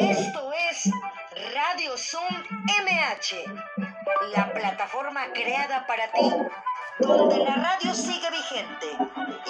[0.00, 0.90] Esto es
[1.54, 3.44] Radio Zoom MH,
[4.34, 6.22] la plataforma creada para ti,
[7.00, 8.86] donde la radio sigue vigente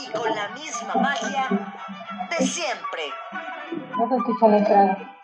[0.03, 1.49] y con la misma magia
[2.31, 3.03] de siempre.
[3.97, 5.17] No se escucha la entrada.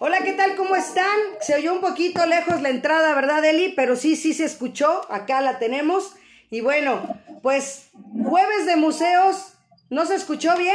[0.00, 0.56] Hola, ¿qué tal?
[0.56, 1.16] ¿Cómo están?
[1.40, 3.72] Se oyó un poquito lejos la entrada, ¿verdad, Eli?
[3.76, 5.02] Pero sí, sí se escuchó.
[5.12, 6.16] Acá la tenemos.
[6.50, 7.90] Y bueno, pues
[8.24, 9.54] jueves de museos.
[9.90, 10.74] ¿No se escuchó bien?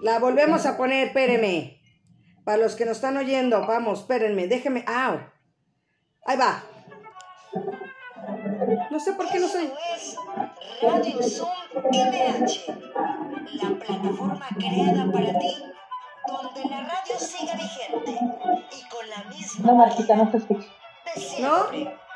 [0.00, 1.80] La volvemos a poner, espérenme.
[2.44, 4.84] Para los que nos están oyendo, vamos, espérenme, déjenme.
[4.86, 5.32] ¡Ah!
[6.26, 6.62] Ahí va.
[8.90, 9.64] No sé por qué no soy.
[9.64, 10.16] Esto es
[10.82, 11.48] Radio Zoom
[11.92, 12.66] MH,
[13.62, 15.62] la plataforma creada para ti,
[16.26, 18.12] donde la radio sigue vigente
[18.70, 20.68] y con la misma No, Marquita, no se escucha.
[21.14, 22.07] de ¿No?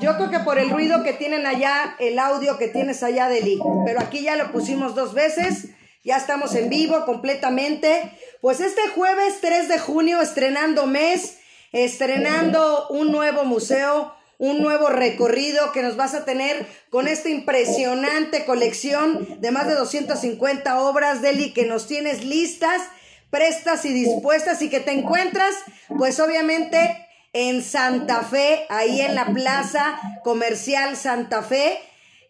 [0.00, 3.42] Yo creo que por el ruido que tienen allá, el audio que tienes allá de
[3.42, 3.60] Lee.
[3.84, 5.70] Pero aquí ya lo pusimos dos veces.
[6.04, 8.12] Ya estamos en vivo completamente.
[8.40, 11.38] Pues este jueves 3 de junio, estrenando mes,
[11.72, 18.44] estrenando un nuevo museo, un nuevo recorrido que nos vas a tener con esta impresionante
[18.44, 22.82] colección de más de 250 obras, Deli, que nos tienes listas,
[23.30, 25.56] prestas y dispuestas y que te encuentras,
[25.88, 27.07] pues obviamente
[27.38, 31.78] en Santa Fe, ahí en la Plaza Comercial Santa Fe,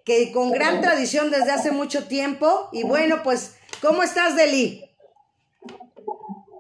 [0.05, 2.69] que con gran tradición desde hace mucho tiempo.
[2.73, 4.85] Y bueno, pues, ¿cómo estás, Deli?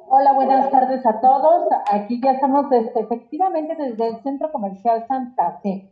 [0.09, 1.69] Hola, buenas tardes a todos.
[1.93, 5.91] Aquí ya estamos desde, efectivamente desde el Centro Comercial Santa Fe.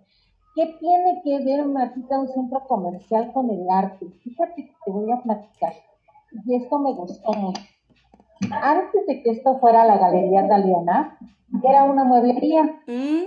[0.55, 4.07] ¿Qué tiene que ver, Marquita, un centro comercial con el arte?
[4.25, 5.75] Fíjate que te voy a platicar.
[6.47, 7.61] Y esto me gustó mucho.
[8.63, 11.19] Antes de que esto fuera la Galería Daliana,
[11.63, 12.65] era una mueblería.
[12.87, 13.25] ¿Mm?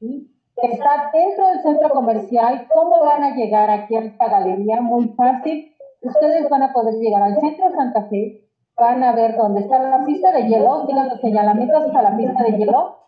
[0.00, 0.34] ¿sí?
[0.60, 2.66] que está dentro del centro comercial.
[2.72, 4.80] ¿Cómo van a llegar aquí a esta galería?
[4.80, 5.74] Muy fácil.
[6.02, 8.42] Ustedes van a poder llegar al centro Santa Fe,
[8.76, 12.42] van a ver dónde está la pista de hielo, tienen los señalamientos a la pista
[12.42, 12.98] de hielo,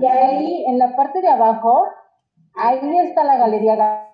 [0.00, 1.84] y ahí en la parte de abajo,
[2.54, 4.04] ahí está la galería.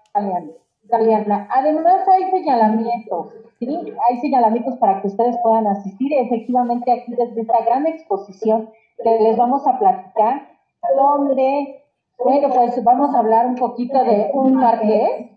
[0.85, 1.49] Galeana.
[1.51, 3.33] Además hay señalamientos,
[3.65, 3.93] ¿sí?
[4.09, 6.13] Hay señalamientos para que ustedes puedan asistir.
[6.13, 8.71] Efectivamente, aquí desde esta gran exposición
[9.03, 10.49] que les vamos a platicar,
[10.97, 11.85] donde
[12.23, 15.31] bueno, pues vamos a hablar un poquito de un marqués,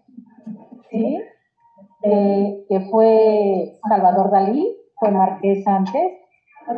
[0.92, 1.20] ¿sí?
[2.02, 6.14] Que fue Salvador Dalí, fue marqués antes.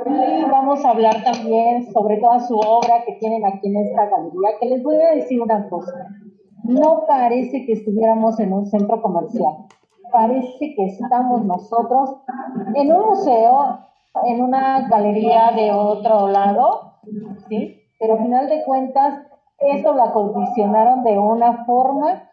[0.05, 4.49] Y vamos a hablar también sobre toda su obra que tienen aquí en esta galería,
[4.59, 6.07] que les voy a decir una cosa.
[6.63, 9.65] No parece que estuviéramos en un centro comercial.
[10.11, 12.15] Parece que estamos nosotros
[12.75, 13.79] en un museo,
[14.25, 16.93] en una galería de otro lado,
[17.47, 17.81] ¿sí?
[17.99, 19.25] Pero al final de cuentas,
[19.59, 22.29] esto lo acondicionaron de una forma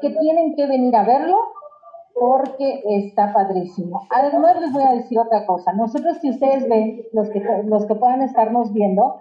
[0.00, 1.38] que tienen que venir a verlo
[2.18, 4.06] porque está padrísimo.
[4.10, 5.72] Además les voy a decir otra cosa.
[5.72, 9.20] Nosotros si ustedes ven, los que, los que puedan estarnos viendo,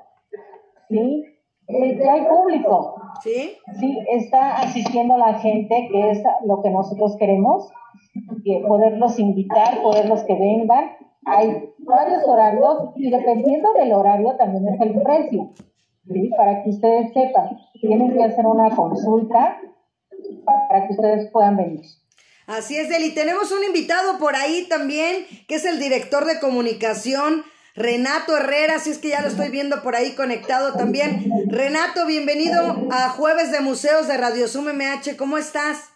[0.89, 1.25] ¿sí?
[1.67, 3.57] Eh, ya hay público, ¿Sí?
[3.79, 3.99] ¿sí?
[4.11, 7.71] Está asistiendo la gente, que es lo que nosotros queremos,
[8.43, 10.91] que poderlos invitar, poderlos que vengan.
[11.25, 15.51] Hay varios horarios y dependiendo del horario también es el precio.
[16.07, 16.29] ¿sí?
[16.37, 19.59] Para que ustedes sepan, tienen que hacer una consulta
[20.69, 21.81] para que ustedes puedan venir.
[22.47, 23.13] Así es, Deli.
[23.15, 27.43] Tenemos un invitado por ahí también, que es el director de comunicación,
[27.75, 31.29] Renato Herrera, si es que ya lo estoy viendo por ahí conectado también.
[31.47, 35.17] Renato, bienvenido a Jueves de Museos de Radio Zoom MH.
[35.17, 35.89] ¿Cómo estás?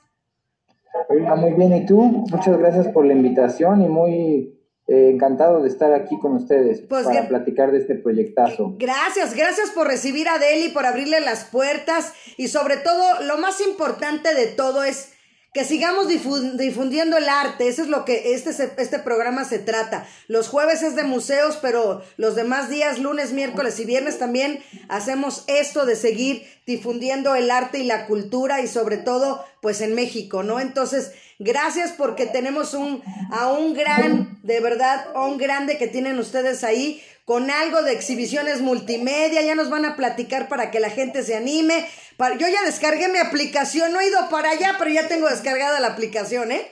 [1.10, 2.02] Muy bien, ¿y tú?
[2.02, 7.06] Muchas gracias por la invitación y muy eh, encantado de estar aquí con ustedes Pues
[7.06, 8.76] para platicar de este proyectazo.
[8.78, 13.62] Gracias, gracias por recibir a Deli, por abrirle las puertas y sobre todo, lo más
[13.62, 15.14] importante de todo es
[15.54, 17.68] que sigamos difu- difundiendo el arte.
[17.68, 20.08] Eso es lo que este, este programa se trata.
[20.28, 25.44] Los jueves es de museos, pero los demás días, lunes, miércoles y viernes también hacemos
[25.48, 30.44] esto de seguir difundiendo el arte y la cultura y sobre todo, pues en México,
[30.44, 30.60] ¿no?
[30.60, 36.20] Entonces, gracias porque tenemos un, a un gran, de verdad, a un grande que tienen
[36.20, 40.90] ustedes ahí con algo de exhibiciones multimedia, ya nos van a platicar para que la
[40.90, 41.88] gente se anime.
[42.20, 45.88] Yo ya descargué mi aplicación, no he ido para allá, pero ya tengo descargada la
[45.88, 46.68] aplicación, ¿eh?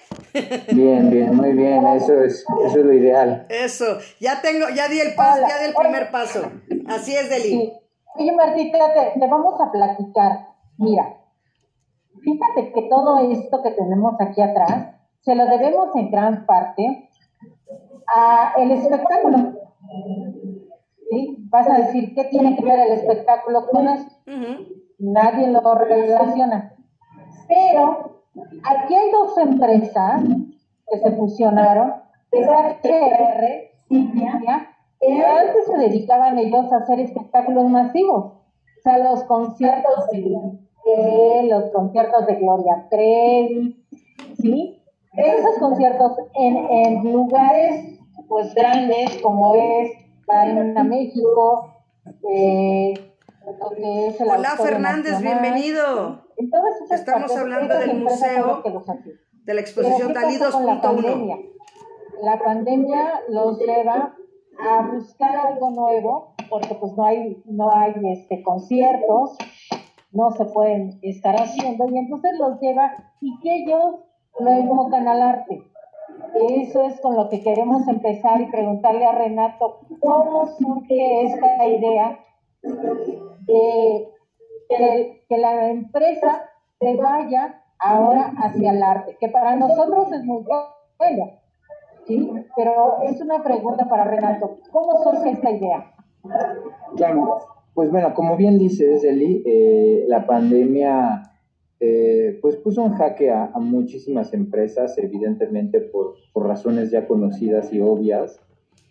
[0.74, 3.46] Bien, bien, muy bien, eso es, eso es lo ideal.
[3.50, 5.90] Eso, ya tengo, ya di el paso, Hola, ya di el hola.
[5.90, 6.52] primer paso.
[6.88, 7.50] Así es, Deli.
[7.50, 7.74] Sí.
[8.16, 10.48] Oye, Martita, te, te vamos a platicar.
[10.78, 11.18] Mira,
[12.22, 17.10] fíjate que todo esto que tenemos aquí atrás se lo debemos en gran parte
[18.14, 19.54] a el espectáculo.
[21.10, 21.38] ¿Sí?
[21.50, 24.12] Vas a decir, ¿qué tiene que ver el espectáculo con esto?
[24.28, 24.87] Ujú.
[25.00, 26.74] Nadie lo relaciona.
[27.48, 28.22] Pero
[28.64, 30.24] aquí hay dos empresas
[30.90, 31.94] que se fusionaron,
[32.32, 33.68] es HR,
[35.00, 41.72] que antes se dedicaban ellos a hacer espectáculos masivos, o sea, los conciertos de los
[41.72, 43.86] conciertos de Gloria Trevi,
[44.40, 44.82] ¿sí?
[45.14, 49.92] Esos conciertos en, en lugares pues grandes como es
[50.28, 51.74] Arena México,
[52.30, 52.94] eh,
[53.50, 56.26] Hola Fernández, bienvenido.
[56.92, 58.62] Estamos hablando del museo
[59.46, 61.52] de la exposición Dalí 2.1.
[62.24, 64.18] La pandemia los lleva
[64.60, 69.38] a buscar algo nuevo porque pues no hay no hay este conciertos
[70.12, 72.92] no se pueden estar haciendo y entonces los lleva
[73.22, 73.96] y que ellos
[74.40, 75.62] lo enfocan al arte
[76.50, 82.20] eso es con lo que queremos empezar y preguntarle a Renato cómo surge esta idea
[83.48, 84.08] de
[84.70, 86.50] que, la empresa
[86.80, 90.44] se vaya ahora hacia el arte, que para nosotros es muy
[90.98, 91.32] bueno,
[92.06, 92.32] ¿sí?
[92.56, 95.94] Pero es una pregunta para Renato, ¿cómo surge esta idea?
[96.96, 97.40] Claro,
[97.74, 101.28] pues bueno, como bien dices, Eli, eh, la pandemia
[101.80, 108.40] eh, pues puso en jaque a, muchísimas empresas, evidentemente por, razones ya conocidas y obvias,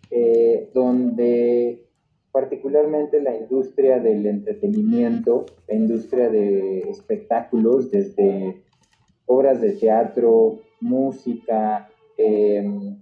[0.09, 1.86] eh, donde
[2.31, 8.61] particularmente la industria del entretenimiento, la industria de espectáculos, desde
[9.25, 12.97] obras de teatro, música, em,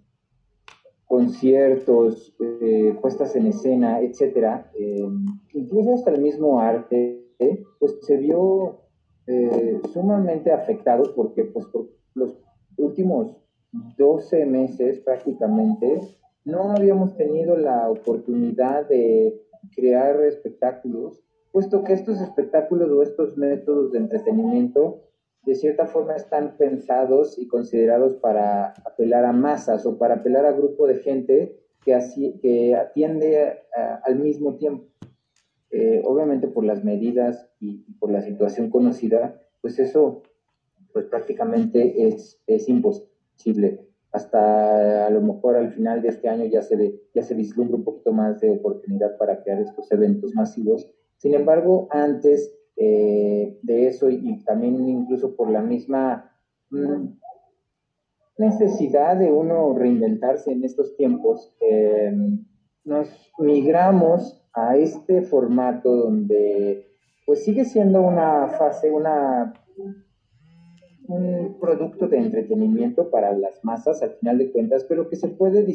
[1.06, 7.22] conciertos, eh, puestas en escena, etcétera, em, incluso hasta el mismo arte,
[7.80, 8.80] pues se vio
[9.28, 12.38] eh, sumamente afectado porque pues, por los
[12.78, 13.36] últimos
[13.98, 16.00] 12 meses prácticamente
[16.46, 19.42] no habíamos tenido la oportunidad de
[19.76, 21.22] crear espectáculos,
[21.52, 25.02] puesto que estos espectáculos o estos métodos de entretenimiento
[25.44, 30.52] de cierta forma están pensados y considerados para apelar a masas o para apelar a
[30.52, 33.60] grupo de gente que, así, que atiende
[34.04, 34.88] al mismo tiempo.
[35.72, 40.24] Eh, obviamente por las medidas y, por la situación conocida, pues eso
[40.94, 46.62] pues prácticamente es, es imposible hasta a lo mejor al final de este año ya
[46.62, 50.90] se ve, ya se vislumbra un poquito más de oportunidad para crear estos eventos masivos.
[51.18, 56.32] Sin embargo, antes eh, de eso y, también incluso por la misma
[56.70, 57.08] mm,
[58.38, 62.46] necesidad de uno reinventarse en estos tiempos, em,
[62.86, 66.88] nos migramos a este formato donde
[67.26, 69.54] pues sigue siendo una fase, una
[71.08, 75.66] un producto de entretenimiento para las masas al final de cuentas, pero que se puede,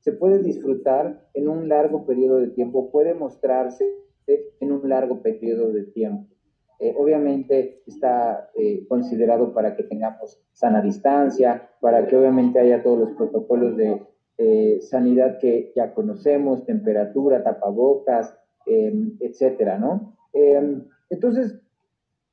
[0.00, 3.84] se puede disfrutar en un largo periodo de tiempo, puede mostrarse
[4.26, 6.34] en un largo periodo de tiempo.
[6.80, 12.98] Eh, obviamente está eh, considerado para que tengamos sana distancia, para que obviamente haya todos
[12.98, 14.02] los protocolos de
[14.38, 18.36] eh, sanidad que ya conocemos, temperatura, tapabocas,
[18.66, 20.16] em, etcétera, ¿no?
[20.32, 21.60] Em, entonces,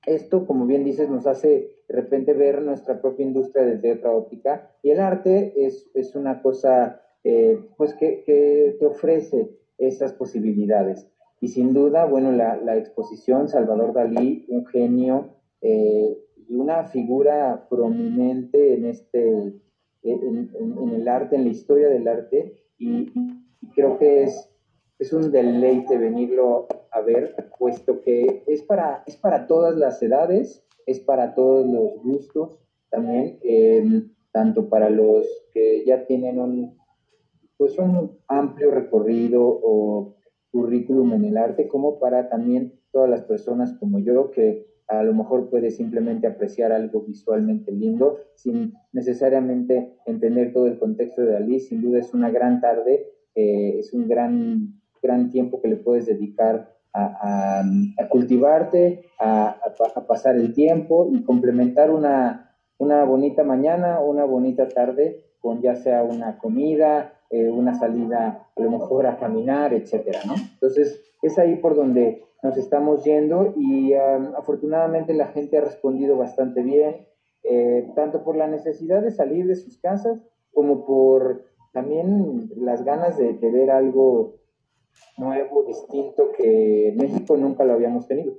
[0.05, 4.71] esto, como bien dices, nos hace de repente ver nuestra propia industria desde otra óptica
[4.81, 11.07] y el arte es, es una cosa eh, pues que, te ofrece esas posibilidades.
[11.39, 16.17] Y sin duda, bueno, la, la exposición Salvador Dalí, un genio eh,
[16.47, 19.53] y una figura prominente en, este,
[20.03, 23.11] en, el arte, en la historia del arte, y,
[23.61, 24.49] y creo que es,
[24.99, 30.65] es un deleite venirlo a ver, puesto que es para, es para todas las edades,
[30.85, 32.57] es para todos los gustos
[32.89, 36.77] también, em, tanto para los que ya tienen un,
[37.57, 40.15] pues un amplio recorrido o
[40.51, 45.13] currículum en el arte, como para también todas las personas como yo que a lo
[45.13, 51.61] mejor puede simplemente apreciar algo visualmente lindo sin necesariamente entender todo el contexto de Dalí.
[51.61, 56.07] Sin duda es una gran tarde, eh, es un gran, gran tiempo que le puedes
[56.07, 57.63] dedicar a,
[58.09, 59.57] cultivarte, a,
[60.07, 66.03] pasar el tiempo y complementar una, una bonita mañana, una bonita tarde con ya sea
[66.03, 70.35] una comida, eh, una salida a lo mejor a caminar, etcétera, ¿no?
[70.35, 76.61] Entonces, es ahí por donde nos estamos yendo y afortunadamente la gente ha respondido bastante
[76.61, 77.07] bien,
[77.43, 80.19] eh, tanto por la necesidad de salir de sus casas
[80.53, 84.40] como por también las ganas de, de ver algo
[85.17, 88.33] nuevo, distinto, que en México nunca lo habíamos tenido.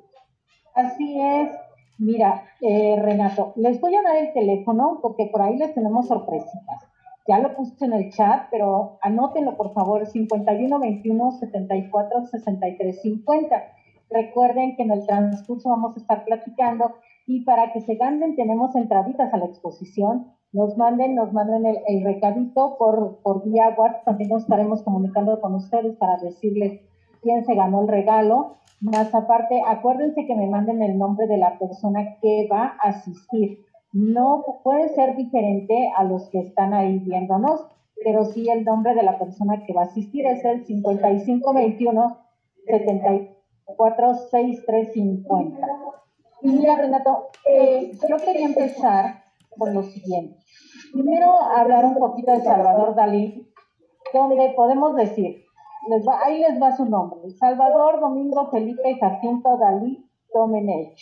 [0.75, 1.51] Así es.
[1.99, 6.89] Mira, eh, Renato, les voy a dar el teléfono porque por ahí les tenemos sorpresitas.
[7.29, 13.63] Ya lo puse en el chat, pero anótenlo por favor, 51 21 74 63 50.
[14.11, 18.75] Recuerden que en el transcurso vamos a estar platicando y para que se ganen tenemos
[18.75, 24.31] entraditas a la exposición nos manden, nos manden el, recadito por, por vía WhatsApp, también
[24.31, 26.81] nos estaremos comunicando con ustedes para decirles
[27.23, 28.57] quién se ganó el regalo.
[28.81, 33.65] Más aparte, acuérdense que me manden el nombre de la persona que va a asistir.
[33.93, 37.67] No puede ser diferente a los que están ahí viéndonos,
[38.05, 42.19] pero sí el nombre de la persona que va a asistir es el 5521
[42.67, 45.67] 746350.
[46.43, 49.22] Y mira, Renato, eh, yo quería empezar
[49.59, 50.39] con lo siguiente.
[50.93, 53.53] Primero, hablar un poquito de Salvador Dalí,
[54.13, 55.45] donde podemos decir,
[56.25, 60.99] ahí les va su nombre, Salvador Domingo Felipe Jacinto Dalí Domenech,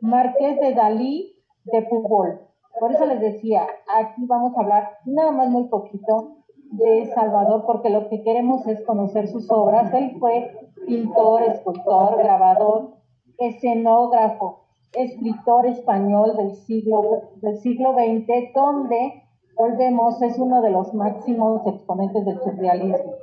[0.00, 2.40] Marqués de Dalí de Pujol.
[2.78, 6.36] Por eso les decía, aquí vamos a hablar nada más muy poquito
[6.72, 9.92] de Salvador, porque lo que queremos es conocer sus obras.
[9.94, 10.50] Él fue
[10.86, 12.96] pintor, escultor, grabador,
[13.38, 14.65] escenógrafo,
[14.96, 19.22] escritor español del siglo, del siglo XX, donde,
[19.56, 23.14] volvemos, es uno de los máximos exponentes del surrealismo.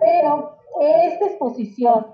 [0.00, 2.06] Pero esta exposición,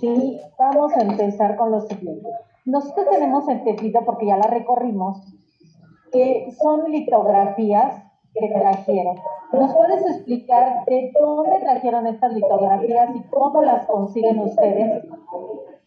[0.00, 2.28] sí, vamos a empezar con lo siguiente.
[2.64, 5.20] Nosotros tenemos entendido, porque ya la recorrimos,
[6.12, 8.02] que son litografías
[8.34, 9.16] que trajeron.
[9.52, 15.04] ¿Nos puedes explicar de dónde trajeron estas litografías y cómo las consiguen ustedes?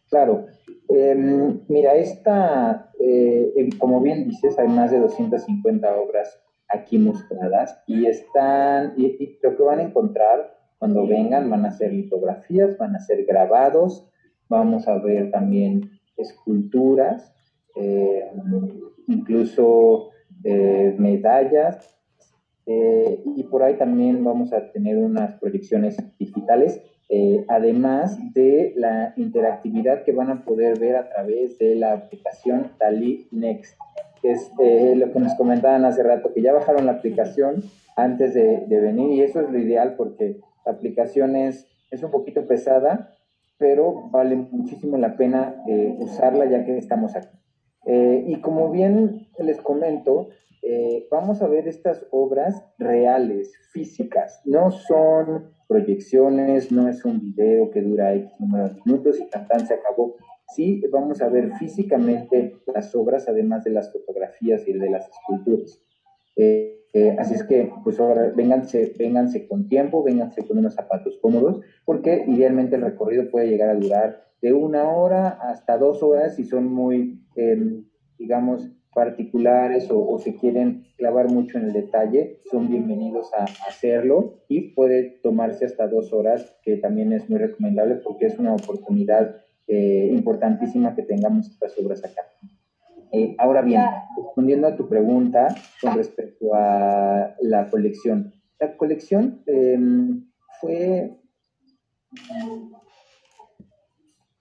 [0.09, 0.45] Claro.
[0.87, 6.39] Em, mira, esta, eh, em, como bien dices, hay más de 250 obras
[6.69, 11.91] aquí mostradas y están, y, lo que van a encontrar cuando vengan van a ser
[11.91, 14.09] litografías, van a ser grabados,
[14.49, 17.33] vamos a ver también esculturas,
[17.75, 18.31] eh,
[19.07, 20.09] incluso
[20.43, 21.91] eh, medallas,
[22.67, 26.81] y por ahí también vamos a tener unas proyecciones digitales,
[27.47, 33.27] además de la interactividad que van a poder ver a través de la aplicación Dali
[33.31, 33.77] Next,
[34.21, 34.51] que es
[34.95, 37.63] lo que nos comentaban hace rato, que ya bajaron la aplicación
[37.95, 42.11] antes de, de venir y eso es lo ideal porque la aplicación es, es un
[42.11, 43.15] poquito pesada,
[43.57, 47.37] pero vale muchísimo la pena eh, usarla ya que estamos aquí.
[47.85, 50.29] Eh, y como bien les comento,
[50.67, 54.41] eh, vamos a ver estas obras reales, físicas.
[54.45, 59.47] No son proyecciones, no es un video que dura X número de minutos y tan,
[59.47, 60.15] tan se acabó.
[60.55, 65.81] Sí, vamos a ver físicamente las obras, además de las fotografías y de las esculturas.
[66.35, 71.61] Eh, así es que, pues ahora, vénganse, vénganse con tiempo, vénganse con unos zapatos cómodos,
[71.83, 76.45] porque idealmente el recorrido puede llegar a durar de una hora hasta dos horas si
[76.45, 77.85] son muy, em,
[78.17, 84.39] digamos, particulares o, o, se quieren clavar mucho en el detalle, son bienvenidos a hacerlo
[84.47, 89.35] y puede tomarse hasta dos horas, que también es muy recomendable porque es una oportunidad
[89.67, 92.21] eh, importantísima que tengamos estas obras acá.
[93.11, 93.81] Eh, ahora bien,
[94.15, 98.33] respondiendo a tu pregunta con respecto a la colección.
[98.59, 100.25] La colección em,
[100.61, 101.19] fue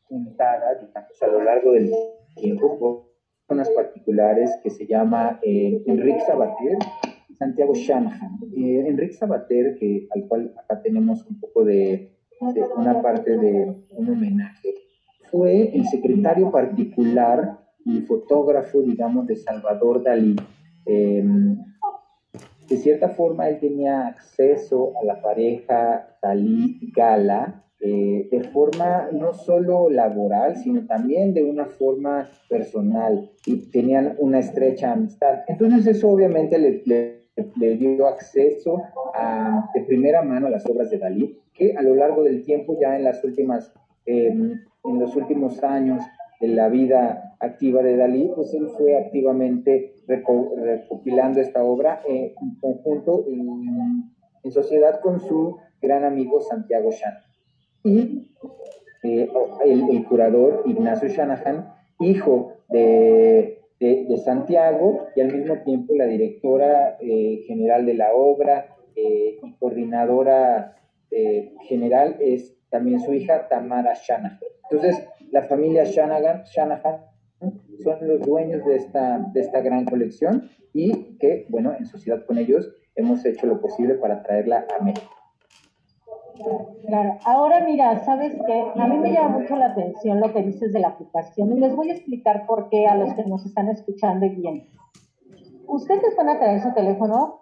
[0.05, 1.91] juntada, digamos, a lo largo del
[2.37, 3.13] tiempo
[3.47, 6.79] por zonas particulares que se llama eh, Enrique Sabater
[7.39, 8.39] Santiago Shanahan.
[8.57, 12.13] Eh, Enrique Sabater, que, al cual acá tenemos un poco de,
[12.55, 14.75] de una parte de un homenaje,
[15.31, 20.37] fue el secretario particular y fotógrafo, digamos, de Salvador Dalí.
[20.87, 21.59] Em,
[22.69, 29.91] de cierta forma, él tenía acceso a la pareja Dalí-Gala eh, de forma no solo
[29.91, 35.41] laboral, sino también de una forma personal y tenían una estrecha amistad.
[35.49, 38.81] Entonces eso obviamente le, le, dio acceso
[39.12, 42.79] a, de primera mano a las obras de Dalí, que a lo largo del tiempo,
[42.81, 43.71] ya en las últimas,
[44.07, 46.03] em, en los últimos años,
[46.41, 53.26] en la vida activa de Dalí, pues él fue activamente recopilando esta obra en conjunto,
[53.29, 54.11] en,
[54.50, 57.12] sociedad con su gran amigo Santiago Shan.
[57.85, 58.31] Y
[59.03, 59.29] eh,
[59.67, 67.45] el, curador Ignacio Shanahan, hijo de, de, Santiago y al mismo tiempo la directora eh,
[67.47, 70.76] general de la obra eh, y coordinadora
[71.69, 74.41] general es también su hija Tamara Shanahan.
[74.69, 77.03] Entonces, la familia Shanahan, Shanahan
[77.85, 82.38] son los dueños de esta, de esta gran colección y que, bueno, en sociedad con
[82.38, 85.24] ellos hemos hecho lo posible para traerla a México.
[86.87, 90.73] Claro, ahora mira, sabes que a mí me llama mucho la atención lo que dices
[90.73, 93.69] de la aplicación y les voy a explicar por qué a los que nos están
[93.69, 94.64] escuchando y viendo.
[95.67, 97.41] Ustedes van a traer su teléfono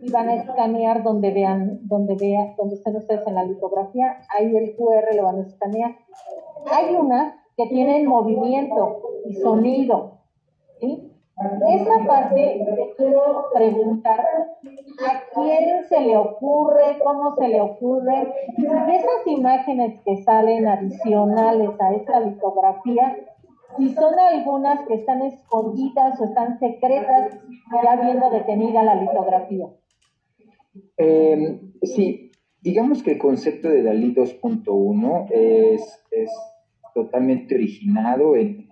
[0.00, 4.56] y van a escanear donde vean, donde vean, donde estén ustedes en la litografía, ahí
[4.56, 5.92] el QR lo van a escanear
[6.70, 10.20] hay unas que tienen movimiento y sonido,
[10.80, 11.11] ¿sí?
[11.38, 16.98] Esa parte te quiero preguntar, ¿a quién se le ocurre?
[17.02, 18.32] ¿Cómo se le ocurre?
[18.58, 23.16] esas imágenes que salen adicionales a esta litografía,
[23.78, 27.38] si son algunas que están escondidas o están secretas,
[27.82, 29.66] ya viendo detenida la litografía.
[30.98, 36.30] Eh, sí, digamos que el concepto de Dalí 2.1 es, es
[36.94, 38.68] totalmente originado en,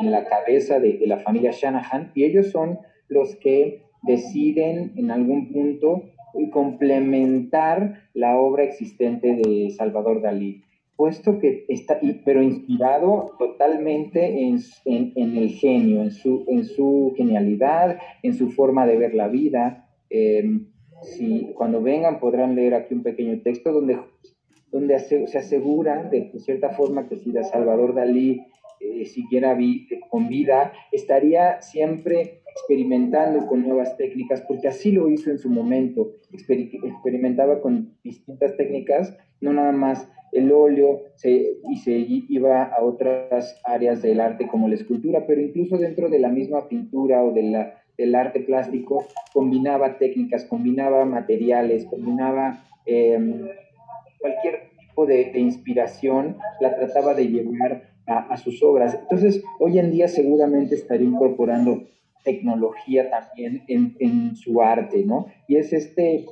[0.00, 2.78] en la cabeza de, de, la familia Shanahan y ellos son
[3.08, 6.02] los que deciden en algún punto
[6.50, 10.62] complementar la obra existente de Salvador Dalí,
[10.96, 17.12] puesto que está, pero inspirado totalmente en, en, en el genio, en su, en su
[17.16, 19.88] genialidad, en su forma de ver la vida.
[20.08, 20.44] Eh,
[21.02, 23.98] si cuando vengan podrán leer aquí un pequeño texto donde,
[24.70, 28.42] donde se asegura de cierta forma que si Salvador Dalí
[28.80, 29.56] eh, siguiera
[30.08, 36.16] con vida, estaría siempre experimentando con nuevas técnicas, porque así lo hizo en su momento,
[36.32, 43.60] experimentaba con distintas técnicas, no nada más el óleo, se, y se iba a otras
[43.64, 47.42] áreas del arte como la escultura, pero incluso dentro de la misma pintura o de
[47.42, 53.46] la el arte plástico combinaba técnicas, combinaba materiales, combinaba em,
[54.18, 58.98] cualquier tipo de, inspiración, la trataba de llevar a, sus obras.
[59.00, 61.84] Entonces, hoy en día seguramente estaría incorporando
[62.24, 65.26] tecnología también en, su arte, ¿no?
[65.48, 66.26] Y es, este,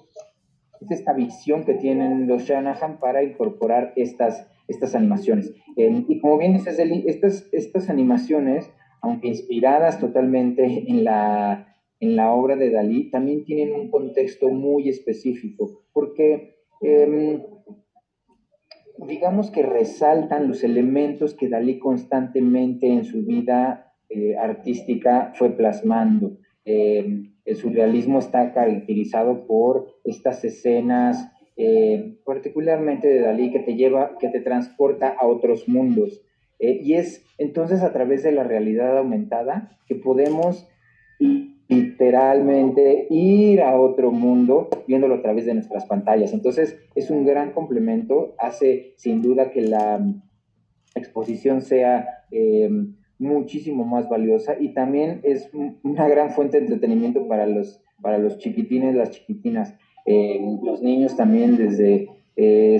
[0.80, 5.52] es esta visión que tienen los Shanahan para incorporar estas, estas animaciones.
[5.76, 8.70] Em, y como bien dices, estas, estas animaciones
[9.00, 14.88] aunque inspiradas totalmente en la, en la obra de Dalí, también tienen un contexto muy
[14.88, 17.42] específico, porque em,
[19.06, 26.38] digamos que resaltan los elementos que Dalí constantemente en su vida eh, artística fue plasmando.
[26.64, 34.18] Em, el surrealismo está caracterizado por estas escenas, eh, particularmente de Dalí, que te lleva,
[34.18, 36.22] que te transporta a otros mundos.
[36.58, 40.68] Eh, y es entonces a través de la realidad aumentada que podemos
[41.68, 46.32] literalmente ir a otro mundo viéndolo a través de nuestras pantallas.
[46.32, 50.02] Entonces es un gran complemento, hace sin duda que la
[50.94, 52.70] exposición sea eh,
[53.18, 55.50] muchísimo más valiosa y también es
[55.82, 59.74] una gran fuente de entretenimiento para los, para los chiquitines, las chiquitinas.
[60.06, 62.08] Eh, los niños también desde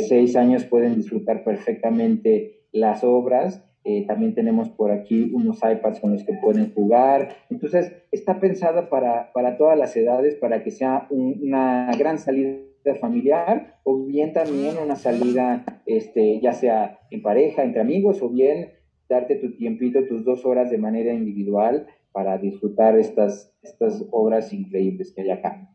[0.08, 6.12] seis años pueden disfrutar perfectamente las obras eh, también tenemos por aquí unos iPads con
[6.12, 7.36] los que pueden jugar.
[7.48, 12.58] Entonces, está pensada para, para todas las edades, para que sea una gran salida
[13.00, 18.72] familiar o bien también una salida, este, ya sea en pareja, entre amigos, o bien
[19.08, 25.14] darte tu tiempito, tus dos horas de manera individual para disfrutar estas, estas obras increíbles
[25.14, 25.66] que hay acá.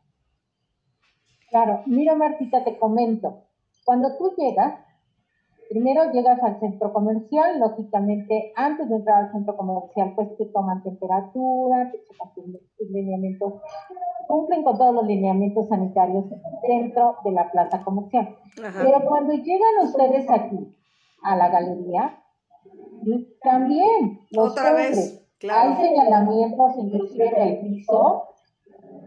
[1.49, 3.47] Claro, mira Martita, te comento,
[3.83, 4.75] cuando tú llegas,
[5.73, 10.83] Primero llegas al centro comercial, lógicamente antes de entrar al centro comercial pues te toman
[10.83, 12.31] temperatura, te checan
[12.77, 13.53] tus lineamientos,
[14.27, 16.25] cumplen con todos los lineamientos sanitarios
[16.67, 18.35] dentro de la plaza comercial.
[18.55, 20.77] Pero cuando llegan ustedes aquí
[21.23, 22.19] a la galería,
[23.41, 28.25] también los Otra vez, hay señalamientos inclusive del piso,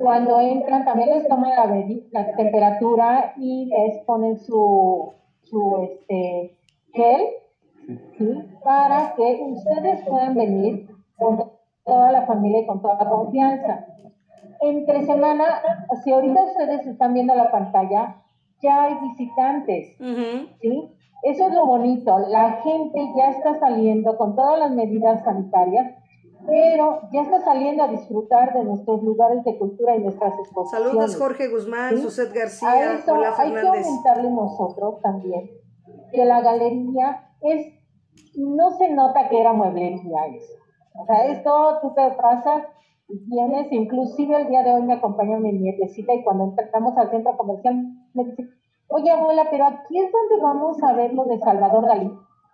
[0.00, 1.66] cuando entran también les toman la,
[2.10, 5.14] la temperatura y les ponen su
[5.50, 6.56] su este,
[6.92, 7.22] gel,
[8.64, 11.50] para que ustedes puedan venir con
[11.84, 13.86] toda la familia y con toda la confianza.
[14.60, 15.44] Entre semana,
[16.02, 18.22] si ahorita ustedes están viendo la pantalla,
[18.62, 19.96] ya hay visitantes,
[20.60, 20.92] ¿sí?
[21.22, 25.92] Eso es lo bonito, la gente ya está saliendo con todas las medidas sanitarias,
[26.46, 30.88] pero ya está saliendo a disfrutar de nuestros lugares de cultura y nuestras exposiciones.
[30.88, 32.22] Saludos Jorge Guzmán, ¿sí?
[32.34, 35.50] García, a eso Hay que aumentarle nosotros también
[36.12, 37.66] que la galería es,
[38.36, 40.54] no se nota que era mueblería eso.
[40.94, 42.62] O sea, esto tú te pasas
[43.08, 47.10] y tienes, inclusive el día de hoy me acompaña mi nietecita y cuando entramos al
[47.10, 47.76] centro comercial
[48.14, 48.48] me dice,
[48.88, 52.10] oye abuela, pero aquí es donde vamos a ver lo de Salvador Dalí.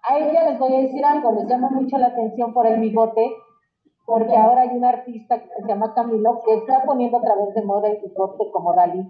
[0.09, 3.31] A ella les voy a decir algo, les llama mucho la atención por el bigote,
[4.05, 7.63] porque ahora hay un artista que se llama Camilo que está poniendo a través de
[7.63, 9.07] moda el bigote como Dalí.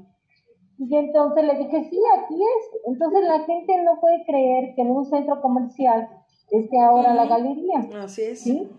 [0.78, 2.80] Y entonces le dije, sí, aquí es.
[2.86, 6.08] Entonces la gente no puede creer que en un centro comercial
[6.50, 7.86] esté ahora la galería.
[8.02, 8.40] Así es.
[8.40, 8.70] ¿sí?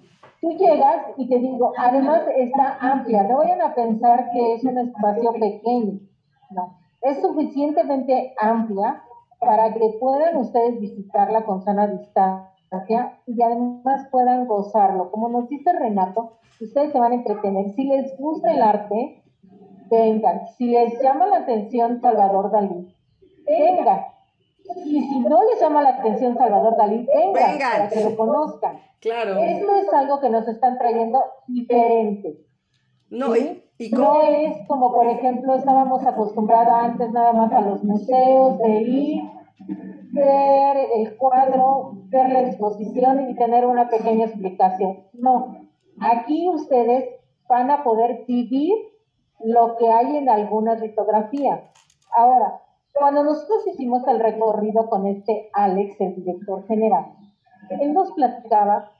[0.41, 4.77] Tú llegas y te digo, además está amplia, no vayan a pensar que es un
[4.77, 6.01] espacio pequeño,
[6.51, 9.03] no, es suficientemente amplia
[9.39, 12.52] para que puedan ustedes visitarla con sana distancia
[13.25, 15.11] y además puedan gozarlo.
[15.11, 17.71] Como nos dice Renato, ustedes se van a entretener.
[17.71, 19.23] Si les gusta el arte,
[19.89, 20.47] vengan.
[20.57, 22.93] Si les llama la atención Salvador Dalí,
[23.45, 24.05] vengan.
[24.85, 28.77] Y si no les llama la atención Salvador Dalí, vengan, para que lo conozcan.
[28.99, 29.37] Claro.
[29.37, 32.37] Esto es algo que nos están trayendo diferente.
[33.09, 38.57] No, ¿y, no es como, por ejemplo, estábamos acostumbrados antes nada más a los museos
[38.59, 39.23] de ir
[40.13, 44.99] ver el cuadro, ver la exposición y tener una pequeña explicación.
[45.13, 45.57] No,
[45.99, 47.09] aquí ustedes
[47.49, 48.73] van a poder vivir
[49.43, 51.61] lo que hay en algunas litografías.
[52.15, 52.61] Ahora,
[52.93, 57.15] cuando nosotros hicimos el recorrido con este Alex, el director general,
[57.69, 58.91] él nos platicaba,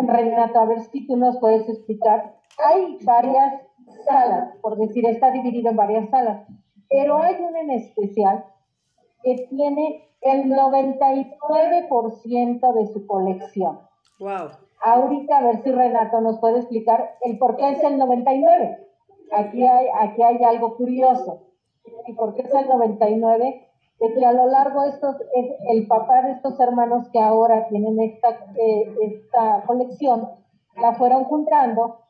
[0.00, 3.60] Renato, a ver si tú nos puedes explicar, hay varias
[4.06, 6.46] salas, por decir, está dividido en varias salas,
[6.88, 8.44] pero hay una en especial
[9.22, 13.80] que tiene el 99% de su colección.
[14.18, 14.50] Wow.
[14.82, 18.78] Ahorita a ver si Renato nos puede explicar el por qué es el 99.
[19.32, 21.42] Aquí hay, aquí hay algo curioso.
[22.06, 23.68] ¿Y por qué es el 99?
[23.98, 25.16] De que a lo largo estos,
[25.70, 30.28] el papá de estos hermanos que ahora tienen esta, eh, esta colección,
[30.76, 32.00] la fueron juntando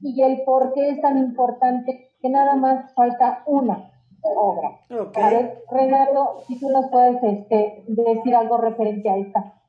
[0.00, 3.90] y el por qué es tan importante que nada más falta una
[4.22, 4.80] obra.
[5.14, 9.60] A ver, Renato, si tú nos puedes este, decir algo referente a esta.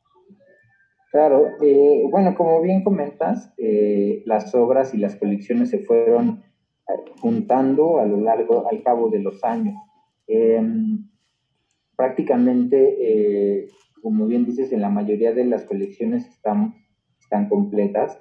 [1.11, 6.41] Claro, eh, bueno, como bien comentas, eh, las obras y las colecciones se fueron
[6.87, 9.75] eh, juntando a lo largo, al cabo de los años.
[10.27, 11.05] Em,
[11.97, 13.67] prácticamente,
[14.01, 16.75] como bien dices, en la mayoría de las colecciones están,
[17.19, 18.17] están completas.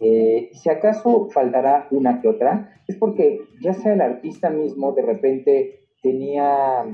[0.00, 5.88] Si acaso faltará una que otra, es porque ya sea el artista mismo de repente
[6.02, 6.84] tenía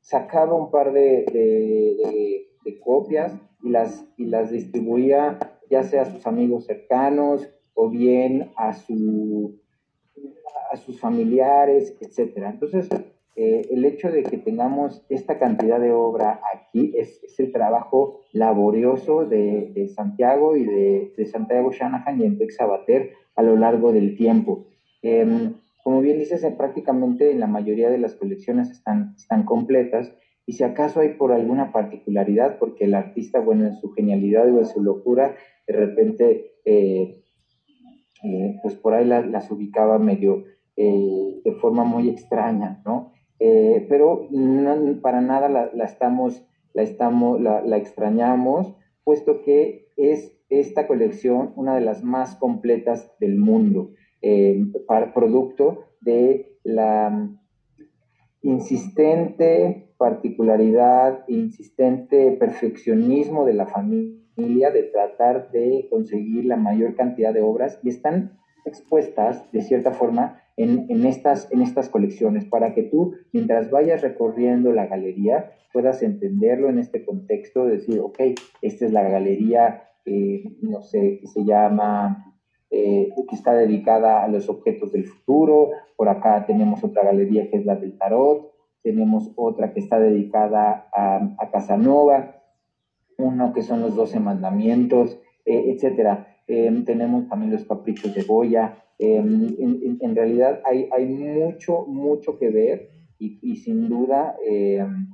[0.00, 2.46] sacado un par de,
[2.84, 5.38] copias y las, y las distribuía
[5.70, 9.60] ya sea a sus amigos cercanos o bien a, su,
[10.70, 12.36] a sus familiares, etc.
[12.36, 12.88] Entonces,
[13.36, 19.26] eh, el hecho de que tengamos esta cantidad de obra aquí es, el trabajo laborioso
[19.26, 24.66] de, Santiago y de, Santiago Shanahan y Entex Sabater a lo largo del tiempo.
[25.02, 30.12] Em, como bien dices, prácticamente en la mayoría de las colecciones están, están completas
[30.46, 34.60] y si acaso hay por alguna particularidad, porque el artista, bueno, en su genialidad o
[34.60, 35.34] en su locura,
[35.66, 37.22] de repente, eh,
[38.22, 40.44] eh, pues por ahí las ubicaba medio
[40.76, 43.12] eh, de forma muy extraña, ¿no?
[43.38, 44.28] Pero
[45.02, 51.80] para nada la, estamos, la, estamos la, extrañamos, puesto que es esta colección una de
[51.80, 53.90] las más completas del mundo,
[54.86, 57.28] para producto de la
[58.42, 67.42] insistente particularidad, insistente perfeccionismo de la familia de tratar de conseguir la mayor cantidad de
[67.42, 73.14] obras y están expuestas de cierta forma en, estas, en estas colecciones para que tú,
[73.32, 78.18] mientras vayas recorriendo la galería, puedas entenderlo en este contexto, decir, ok,
[78.62, 79.90] esta es la galería,
[80.62, 82.26] no sé, que se llama
[82.70, 85.70] eh, que está dedicada a los objetos del futuro.
[85.96, 88.52] Por acá tenemos otra galería que es la del tarot.
[88.82, 92.42] Tenemos otra que está dedicada a, Casanova.
[93.18, 96.35] Uno que son los doce mandamientos, eh, etcétera.
[96.48, 98.82] Em, tenemos también los caprichos de Goya.
[98.98, 99.56] Em,
[100.00, 105.08] en, realidad hay, hay mucho, mucho que ver y, y sin duda em,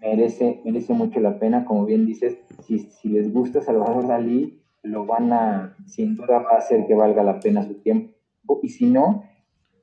[0.00, 1.64] merece, merece mucho la pena.
[1.64, 6.52] Como bien dices, si, si les gusta Salvador Dalí, lo van a, sin duda va
[6.52, 8.14] a hacer que valga la pena su tiempo.
[8.62, 9.24] Y si no,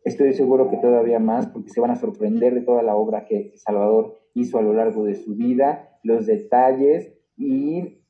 [0.03, 3.53] estoy seguro que todavía más, porque se van a sorprender de toda la obra que
[3.55, 8.01] Salvador hizo a lo largo de su vida, los detalles y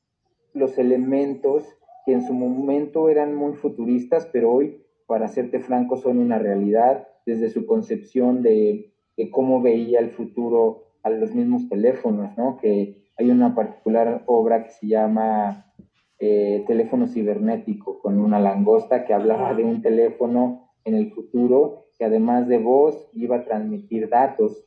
[0.53, 1.65] los elementos
[2.05, 7.07] que en su momento eran muy futuristas, pero hoy, para serte franco, son una realidad
[7.25, 12.57] desde su concepción de, de cómo veía el futuro a los mismos teléfonos, ¿no?
[12.57, 15.71] Que hay una particular obra que se llama
[16.17, 22.05] eh, teléfono cibernético con una langosta que hablaba de un teléfono en el futuro que
[22.05, 24.65] además de voz iba a transmitir datos,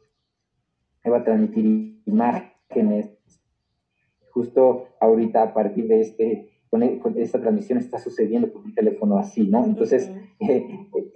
[1.04, 3.10] iba a transmitir imágenes.
[4.30, 9.18] Justo ahorita a partir de este, con, e, esta transmisión está sucediendo con un teléfono
[9.18, 9.64] así, ¿no?
[9.64, 10.66] Entonces, eh,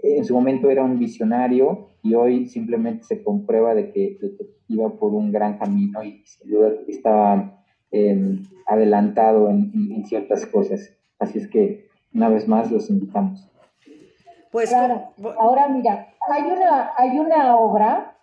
[0.02, 4.46] en su momento era un visionario y hoy simplemente se comprueba de que, de que
[4.68, 7.62] iba por un gran camino y sin duda estaba
[7.94, 10.96] Em, adelantado en, ciertas cosas.
[11.18, 13.46] Así es que una vez más los invitamos.
[14.50, 18.16] Pues claro, ahora mira, hay una, hay una obra,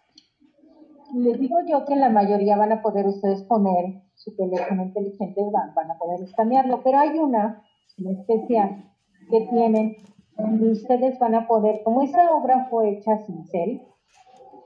[1.14, 5.42] les digo yo que en la mayoría van a poder ustedes poner su teléfono inteligente
[5.52, 6.82] van, van a poder escanearlo.
[6.84, 7.64] Pero hay una
[7.98, 8.84] en especial
[9.30, 9.98] que tienen
[10.38, 13.82] donde ustedes van a poder, como esa obra fue hecha sin cel,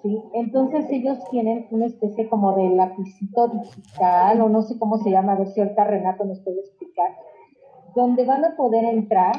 [0.01, 0.21] ¿sí?
[0.33, 5.33] entonces ellos tienen una especie como de lapicito digital, o no sé cómo se llama,
[5.33, 7.15] a ver si ahorita Renato nos puede explicar,
[7.95, 9.33] donde van a poder entrar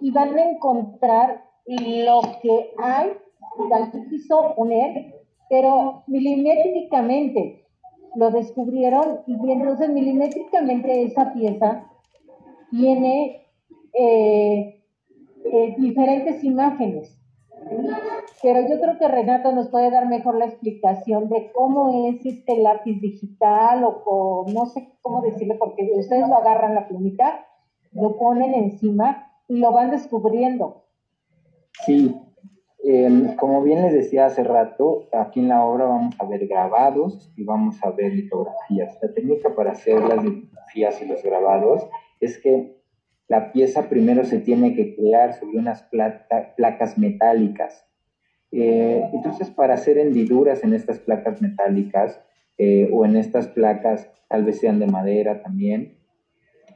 [0.00, 3.12] y van a encontrar lo que hay,
[3.70, 5.14] tal quiso poner,
[5.48, 7.65] pero milimétricamente
[8.16, 11.86] lo descubrieron y entonces milimétricamente esa pieza
[12.70, 13.46] tiene
[13.92, 14.82] eh,
[15.44, 17.12] eh, diferentes imágenes.
[18.42, 22.58] Pero yo creo que Renato nos puede dar mejor la explicación de cómo es este
[22.58, 27.44] lápiz digital o, no sé cómo decirle, porque ustedes lo agarran la plumita,
[27.92, 30.84] lo ponen encima y lo van descubriendo.
[31.84, 32.14] Sí,
[33.36, 37.44] como bien les decía hace rato, aquí en la obra vamos a ver grabados y
[37.44, 38.96] vamos a ver litografías.
[39.02, 41.88] La técnica para hacer las litografías y los grabados
[42.20, 42.76] es que
[43.28, 45.88] la pieza primero se tiene que crear sobre unas
[46.56, 47.86] placas metálicas.
[48.52, 52.22] Eh, entonces, para hacer hendiduras en estas placas metálicas
[52.56, 55.98] eh, o en estas placas, tal vez sean de madera también,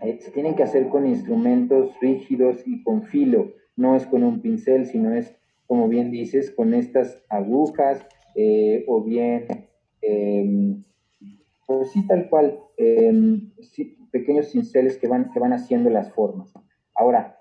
[0.02, 3.52] eh, se tienen que hacer con instrumentos rígidos y con filo.
[3.76, 5.36] No es con un pincel, sino es,
[5.70, 8.04] como bien dices, con estas agujas
[8.88, 9.46] o bien,
[10.02, 10.82] em,
[11.64, 13.52] pues sí, tal cual, em,
[14.10, 16.52] pequeños cinceles que van, que van haciendo las formas.
[16.92, 17.38] Ahora,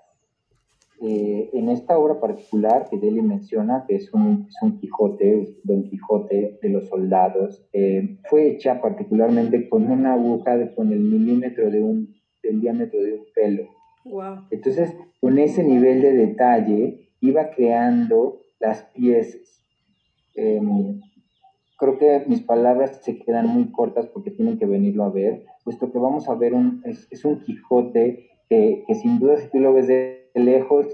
[1.02, 5.82] eh, en esta obra particular que Deli menciona, que es un, es un Quijote, Don
[5.82, 11.68] Quijote de los soldados, eh, fue hecha particularmente con una aguja de, con el milímetro
[11.68, 12.14] de un,
[12.44, 13.64] del diámetro de un pelo.
[14.04, 14.44] Wow.
[14.52, 19.62] Entonces, con ese nivel de detalle, iba creando las piezas.
[20.34, 21.00] Em,
[21.76, 25.90] creo que mis palabras se quedan muy cortas porque tienen que venirlo a ver, puesto
[25.90, 29.86] que vamos a ver un, es, un Quijote que, sin duda si tú lo ves
[29.86, 30.86] de lejos,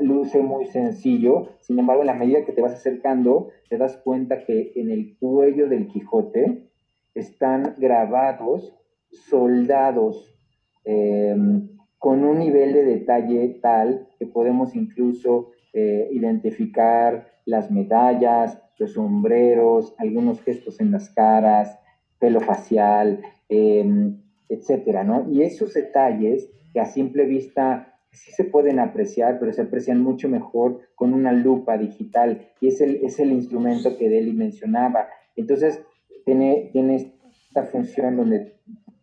[0.00, 4.44] luce muy sencillo, sin embargo, en la medida que te vas acercando, te das cuenta
[4.44, 6.68] que en el cuello del Quijote
[7.14, 8.74] están grabados
[9.10, 10.38] soldados
[10.84, 18.92] em, con un nivel de detalle tal que podemos incluso eh, identificar las medallas, los
[18.92, 21.78] sombreros, algunos gestos en las caras,
[22.18, 25.30] pelo facial, em, etcétera, ¿no?
[25.30, 30.28] Y esos detalles que a simple vista sí se pueden apreciar, pero se aprecian mucho
[30.28, 35.08] mejor con una lupa digital, y es el, es el instrumento que Deli mencionaba.
[35.36, 35.82] Entonces,
[36.24, 37.12] tiene, tiene
[37.48, 38.54] esta función donde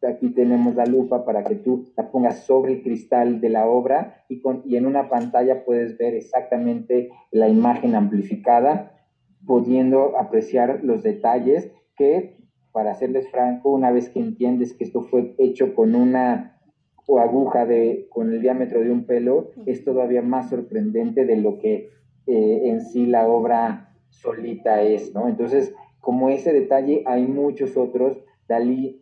[0.07, 4.23] aquí tenemos la lupa para que tú la pongas sobre el cristal de la obra
[4.29, 8.91] y, con, y en una pantalla puedes ver exactamente la imagen amplificada
[9.45, 12.37] pudiendo apreciar los detalles que,
[12.71, 16.59] para serles franco, una vez que entiendes que esto fue hecho con una
[17.07, 21.59] o aguja de, con el diámetro de un pelo, es todavía más sorprendente de lo
[21.59, 21.89] que
[22.25, 25.27] eh, en sí la obra solita es, ¿no?
[25.27, 28.17] Entonces, como ese detalle, hay muchos otros.
[28.47, 29.01] Dalí,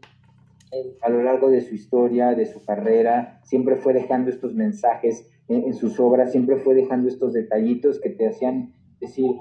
[1.01, 5.73] a lo largo de su historia, de su carrera, siempre fue dejando estos mensajes en
[5.73, 9.31] sus obras, siempre fue dejando estos detallitos que te hacían decir,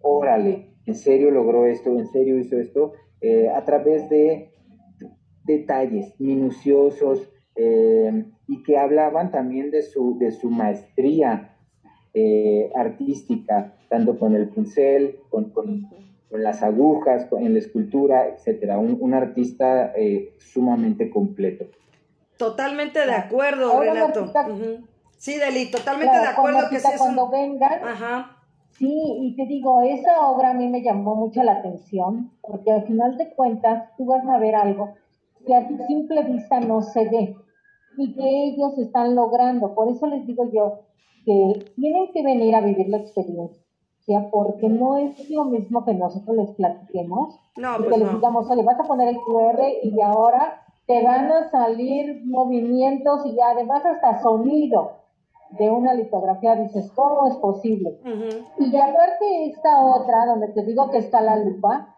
[0.00, 4.50] órale, en serio logró esto, en serio hizo esto, eh, a través de
[5.44, 11.56] detalles minuciosos eh, y que hablaban también de su, de su maestría
[12.14, 15.88] eh, artística, tanto con el pincel, con, con,
[16.30, 18.78] las agujas, en la escultura, etcétera.
[18.78, 19.92] Un, artista
[20.38, 21.66] sumamente completo.
[22.36, 24.32] Totalmente de acuerdo, Renato.
[25.18, 28.36] Sí, Deli, totalmente de acuerdo que cuando vengan, Ajá
[28.78, 32.86] Sí, y te digo, esa obra a mí me llamó mucho la atención, porque al
[32.86, 34.92] final de cuentas tú vas a ver algo
[35.46, 37.36] que a simple vista no se ve
[37.96, 39.74] y que ellos están logrando.
[39.74, 40.80] Por eso les digo yo
[41.24, 43.64] que tienen que venir a vivir la experiencia,
[44.30, 48.48] porque no es lo mismo que nosotros les platiquemos, no, y pues que les digamos,
[48.50, 53.84] oye, vas a poner el QR y ahora te van a salir movimientos y además
[53.84, 54.92] hasta sonido
[55.50, 57.98] de una litografía, dices, ¿cómo es posible?
[58.58, 61.94] Y aparte esta otra, donde te digo que está la lupa,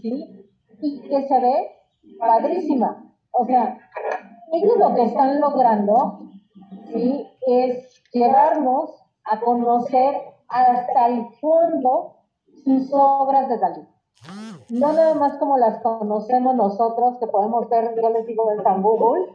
[0.00, 0.46] ¿sí?
[0.80, 1.70] Y que se ve
[2.18, 3.12] padrísima.
[3.32, 3.78] O sea,
[4.52, 6.20] ellos lo que están logrando,
[6.92, 7.26] ¿sí?
[7.46, 8.90] Es llevarnos
[9.24, 10.14] a conocer
[10.48, 12.16] hasta el fondo
[12.64, 13.88] sus obras de Dalí.
[14.70, 18.82] No nada más como las conocemos nosotros, que podemos ver, yo les digo, en San
[18.82, 19.32] Google,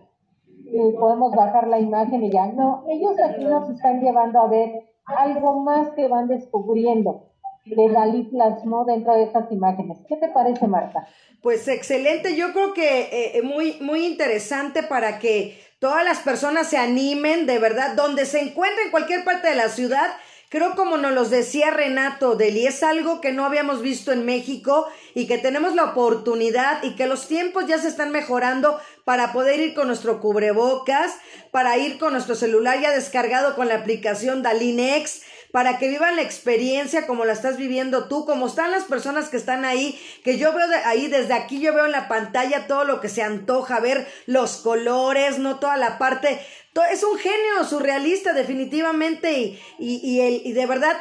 [0.99, 2.47] podemos bajar la imagen y ya.
[2.47, 7.29] No, ellos aquí nos están llevando a ver algo más que van descubriendo.
[7.65, 9.97] de Dalí plasmó dentro de estas imágenes.
[10.07, 11.07] ¿Qué te parece, Marta?
[11.41, 16.67] Pues excelente, yo creo que eh, eh, muy, muy interesante para que todas las personas
[16.67, 20.07] se animen, de verdad, donde se encuentre en cualquier parte de la ciudad.
[20.53, 24.87] Creo como nos los decía Renato Deli, es algo que no habíamos visto en México
[25.15, 29.59] y que tenemos la oportunidad y que los tiempos ya se están mejorando para poder
[29.59, 31.15] ir con nuestro cubrebocas,
[31.49, 36.23] para ir con nuestro celular ya descargado con la aplicación Dalinex, para que vivan la
[36.23, 40.51] experiencia como la estás viviendo tú, como están las personas que están ahí, que yo
[40.51, 44.07] veo ahí desde aquí, yo veo en la pantalla todo lo que se antoja, ver
[44.25, 46.43] los colores, no toda la parte,
[46.91, 50.97] es un genio surrealista definitivamente y, y, el, y de verdad,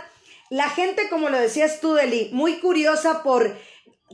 [0.51, 3.57] la gente, como lo decías tú, Deli, muy curiosa por,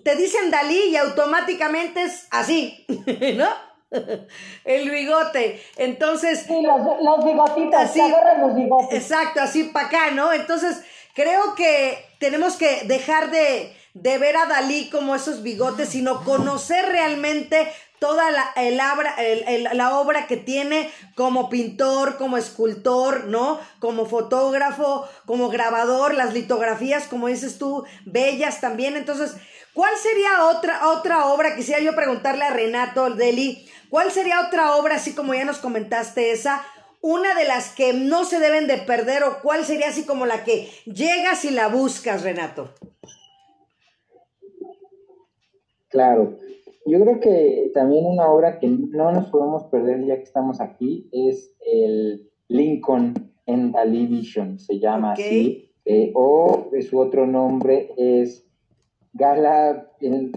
[0.04, 2.86] te dicen Dalí y automáticamente es así,
[3.36, 3.48] ¿no?
[4.64, 5.62] el bigote.
[5.76, 6.44] Entonces.
[6.46, 8.00] Sí, los, bigotitos, así,
[8.40, 9.02] los bigotes.
[9.02, 10.32] Exacto, así para acá, ¿no?
[10.32, 10.82] Entonces,
[11.14, 16.86] creo que tenemos que dejar de, de ver a Dalí como esos bigotes, sino conocer
[16.86, 18.80] realmente toda la, el
[19.18, 23.60] el, la obra que tiene como pintor, como escultor, ¿no?
[23.80, 28.96] Como fotógrafo, como grabador, las litografías, como dices tú, bellas también.
[28.96, 29.34] Entonces,
[29.74, 31.56] ¿cuál sería otra, otra obra?
[31.56, 36.30] Quisiera yo preguntarle a Renato Deli, ¿Cuál sería otra obra, así como ya nos comentaste
[36.32, 36.64] esa,
[37.00, 40.44] una de las que no se deben de perder o cuál sería así como la
[40.44, 42.74] que llegas y la buscas, Renato?
[45.88, 46.36] Claro,
[46.88, 51.08] yo creo que también una obra que no nos podemos perder ya que estamos aquí
[51.12, 53.14] es el Lincoln
[53.46, 58.46] en Dalí Vision, se llama así, eh, o su otro nombre es
[59.12, 59.90] Gala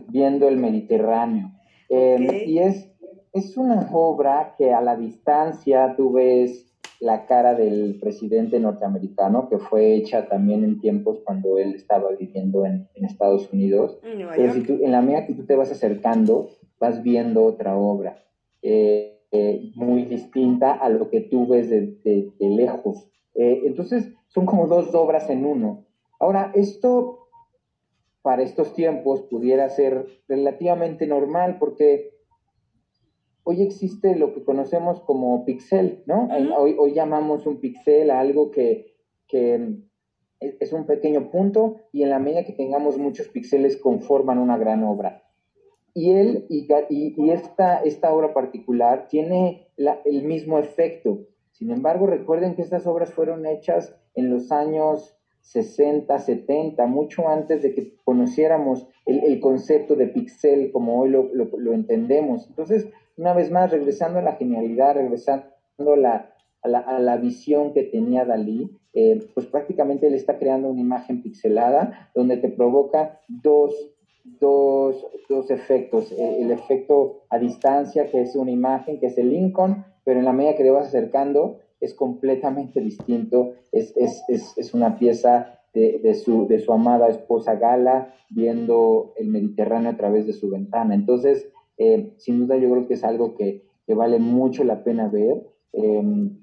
[0.08, 1.52] viendo el Mediterráneo.
[1.90, 2.92] Eh, y es
[3.34, 6.71] es una obra que a la distancia tú ves
[7.02, 12.64] la cara del presidente norteamericano, que fue hecha también en tiempos cuando él estaba viviendo
[12.66, 13.98] en, Estados Unidos.
[14.04, 18.24] Pero si tú, en la medida que tú te vas acercando, vas viendo otra obra
[18.62, 23.10] eh, eh, muy distinta a lo que tú ves de, lejos.
[23.34, 25.86] Eh, entonces, son como dos obras en uno.
[26.20, 27.30] Ahora, esto
[28.22, 32.12] para estos tiempos pudiera ser relativamente normal porque
[33.52, 36.30] hoy existe lo que conocemos como pixel, ¿no?
[36.58, 38.96] hoy, hoy, llamamos un pixel a algo que,
[39.28, 39.76] que,
[40.40, 44.84] es un pequeño punto y en la medida que tengamos muchos píxeles conforman una gran
[44.84, 45.24] obra.
[45.94, 51.28] Y él y, y, esta, esta obra particular tiene el mismo efecto.
[51.52, 57.62] Sin embargo, recuerden que estas obras fueron hechas en los años 60, 70, mucho antes
[57.62, 62.48] de que conociéramos el, concepto de pixel como hoy lo, lo entendemos.
[62.48, 65.46] Entonces, una vez más, regresando a la genialidad, regresando
[65.78, 70.82] a la, a la, visión que tenía Dalí, eh, pues prácticamente él está creando una
[70.82, 73.74] imagen pixelada donde te provoca dos,
[74.40, 76.12] dos, dos efectos.
[76.12, 80.34] El, efecto a distancia, que es una imagen, que es el Lincoln, pero en la
[80.34, 86.00] medida que te vas acercando es completamente distinto, es, es, es, es una pieza de,
[86.04, 90.94] de, su, de su amada esposa Gala viendo el Mediterráneo a través de su ventana.
[90.94, 91.51] Entonces,
[91.84, 95.44] eh, sin duda yo creo que es algo que, vale mucho la pena ver.
[95.74, 96.38] Em,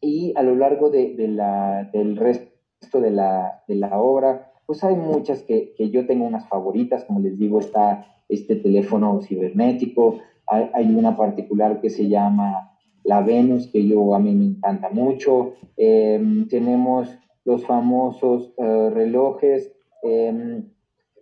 [0.00, 4.96] y a lo largo de, la, del resto de la, de la, obra, pues hay
[4.96, 10.94] muchas que, que, yo tengo unas favoritas, como les digo, está este teléfono cibernético, hay,
[10.94, 16.46] una particular que se llama la Venus, que yo a mí me encanta mucho, em,
[16.48, 17.08] tenemos
[17.44, 20.73] los famosos eh, relojes, em,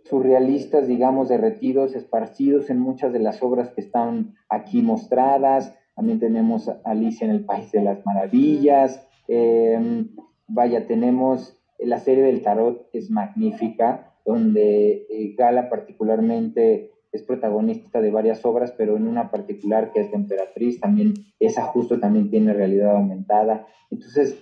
[0.04, 5.74] surrealistas, digamos, derretidos, esparcidos en muchas de las obras que están aquí mostradas.
[5.94, 9.06] También tenemos Alicia en el País de las Maravillas.
[9.28, 10.08] Em,
[10.48, 18.10] vaya, tenemos la serie del tarot, es magnífica, donde eh, Gala particularmente es protagonista de
[18.10, 22.54] varias obras, pero en una particular que es de Emperatriz, también esa justo también tiene
[22.54, 23.66] realidad aumentada.
[23.90, 24.38] Entonces,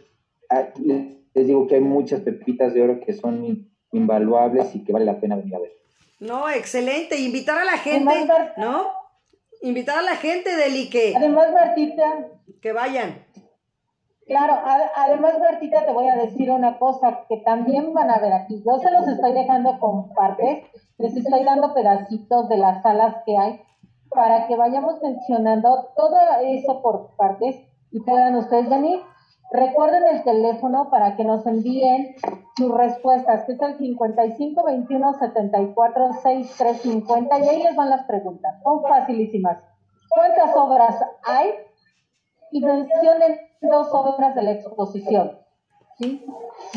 [0.48, 0.68] ah,
[1.34, 5.20] les digo que hay muchas pepitas de oro que son invaluables y que vale la
[5.20, 5.72] pena venir a ver.
[6.20, 7.18] No, excelente.
[7.18, 8.88] Invitar a la gente, ¿no?
[9.62, 11.14] Invitar a la gente del que...
[11.16, 12.28] Además, Martita...
[12.60, 13.24] Que vayan.
[14.26, 14.58] Claro,
[14.94, 18.62] además, Martita, te voy a decir una cosa que también van a ver aquí.
[18.64, 20.64] Yo se los estoy dejando con partes,
[20.98, 23.60] les estoy dando pedacitos de las salas que hay
[24.08, 27.56] para que vayamos mencionando todo eso por partes
[27.90, 29.00] y puedan ustedes venir.
[29.52, 32.14] Recuerden el teléfono para que nos envíen
[32.56, 38.62] sus respuestas, que es el 55 21 74 6350 y ahí les van las preguntas.
[38.62, 39.58] Son facilísimas.
[40.08, 41.50] ¿Cuántas obras hay?
[42.52, 45.38] Y mencionen dos obras de la exposición.
[45.98, 46.24] ¿sí?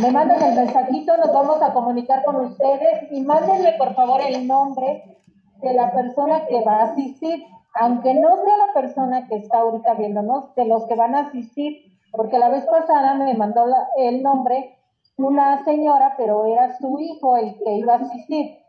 [0.02, 4.48] Me mandan el mensajito, nos vamos a comunicar con ustedes y mándenme por favor el
[4.48, 5.20] nombre
[5.62, 7.44] de la persona que va a asistir,
[7.76, 11.93] aunque no sea la persona que está ahorita viéndonos, de los que van a asistir,
[12.14, 13.66] porque la vez pasada me mandó
[13.98, 14.78] el nombre
[15.18, 18.60] una señora, pero era su hijo el que iba a asistir.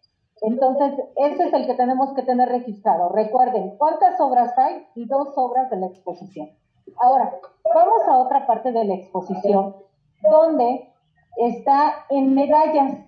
[0.40, 3.10] Entonces, ese es el que tenemos que tener registrado.
[3.10, 4.86] Recuerden, ¿cuántas obras hay?
[4.94, 6.50] Y dos obras de la exposición.
[7.00, 7.38] Ahora,
[7.74, 9.76] vamos a otra parte de la exposición,
[10.22, 10.90] donde
[11.36, 12.98] está en medallas,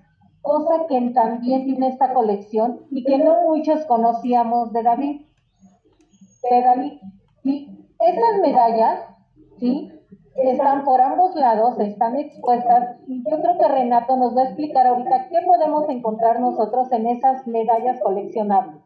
[0.42, 5.26] cosa que también tiene esta colección y que no muchos conocíamos de David.
[6.50, 7.00] De David,
[7.42, 7.86] ¿sí?
[7.98, 9.00] Estas medallas,
[9.58, 9.95] ¿sí?
[10.36, 15.28] Están por ambos lados, están expuestas yo creo que Renato nos va a explicar ahorita
[15.30, 18.82] qué podemos encontrar nosotros en esas medallas coleccionables.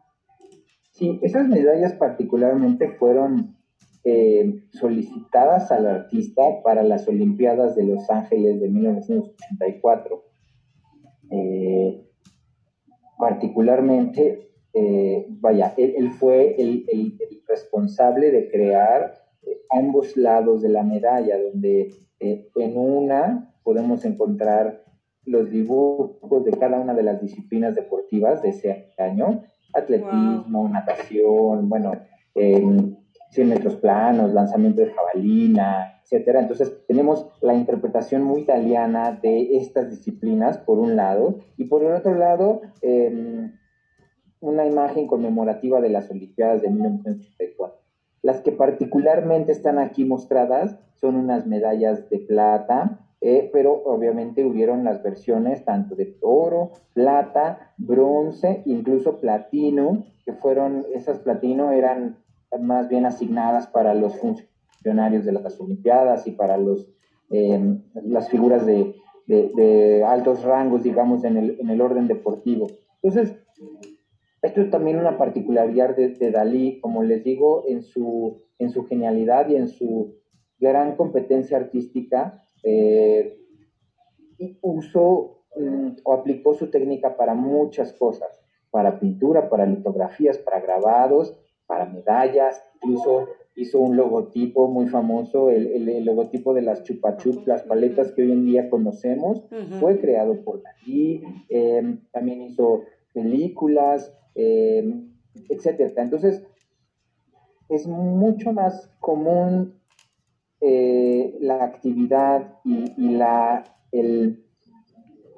[0.91, 3.55] Sí, esas medallas particularmente fueron
[4.03, 10.23] eh, solicitadas al artista para las Olimpiadas de Los Ángeles de 1984.
[11.31, 12.07] Eh,
[13.17, 16.85] particularmente, eh, vaya, él, fue el
[17.47, 19.20] responsable de crear
[19.69, 24.83] ambos lados de la medalla, donde eh, en una podemos encontrar
[25.25, 31.93] los dibujos de cada una de las disciplinas deportivas de ese año, atletismo, natación, bueno,
[32.33, 36.41] 100 metros planos, lanzamiento de jabalina, etcétera.
[36.41, 41.93] Entonces tenemos la interpretación muy italiana de estas disciplinas por un lado y por el
[41.93, 43.53] otro lado em,
[44.41, 47.80] una imagen conmemorativa de las Olimpiadas de 1984.
[48.23, 54.83] Las que particularmente están aquí mostradas son unas medallas de plata, eh, pero obviamente hubieron
[54.83, 62.17] las versiones tanto de oro, plata, bronce, incluso platino, que fueron, esas platino eran
[62.59, 66.87] más bien asignadas para los funcionarios de las Olimpiadas y para los,
[67.29, 68.95] em, las figuras de,
[70.05, 72.67] altos rangos, digamos, en el, en el orden deportivo.
[73.01, 73.37] Entonces,
[74.41, 79.47] esto es también una particularidad de, Dalí, como les digo, en su, en su genialidad
[79.49, 80.15] y en su
[80.59, 83.37] gran competencia artística, eh,
[84.61, 88.29] usó mm, o aplicó su técnica para muchas cosas,
[88.71, 91.37] para pintura, para litografías, para grabados,
[91.67, 98.11] para medallas, incluso hizo un logotipo muy famoso, el, logotipo de las chupachup, las paletas
[98.13, 99.43] que hoy en día conocemos,
[99.79, 102.83] fue creado por Dalí, eh, también hizo
[103.13, 105.03] películas, eh,
[105.49, 106.01] etcétera.
[106.01, 106.43] Entonces,
[107.69, 109.79] es mucho más común
[110.59, 114.43] eh, la actividad y, la, el,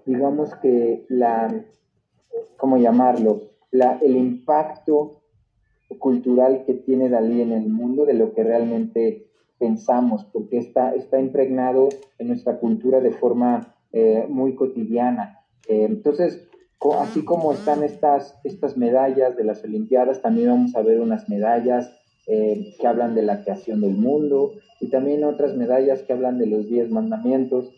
[0.06, 1.64] digamos que la,
[2.58, 3.52] ¿cómo llamarlo?
[3.72, 5.22] La, el impacto
[6.00, 9.28] cultural que tiene Dalí en el mundo de lo que realmente
[9.60, 15.40] pensamos, porque está, está impregnado en nuestra cultura de forma eh, muy cotidiana.
[15.68, 16.50] entonces,
[16.92, 21.92] así como están estas, estas medallas de las Olimpiadas, también vamos a ver unas medallas
[22.28, 26.48] eh, que hablan de la creación del mundo y también otras medallas que hablan de
[26.48, 27.72] los diez mandamientos,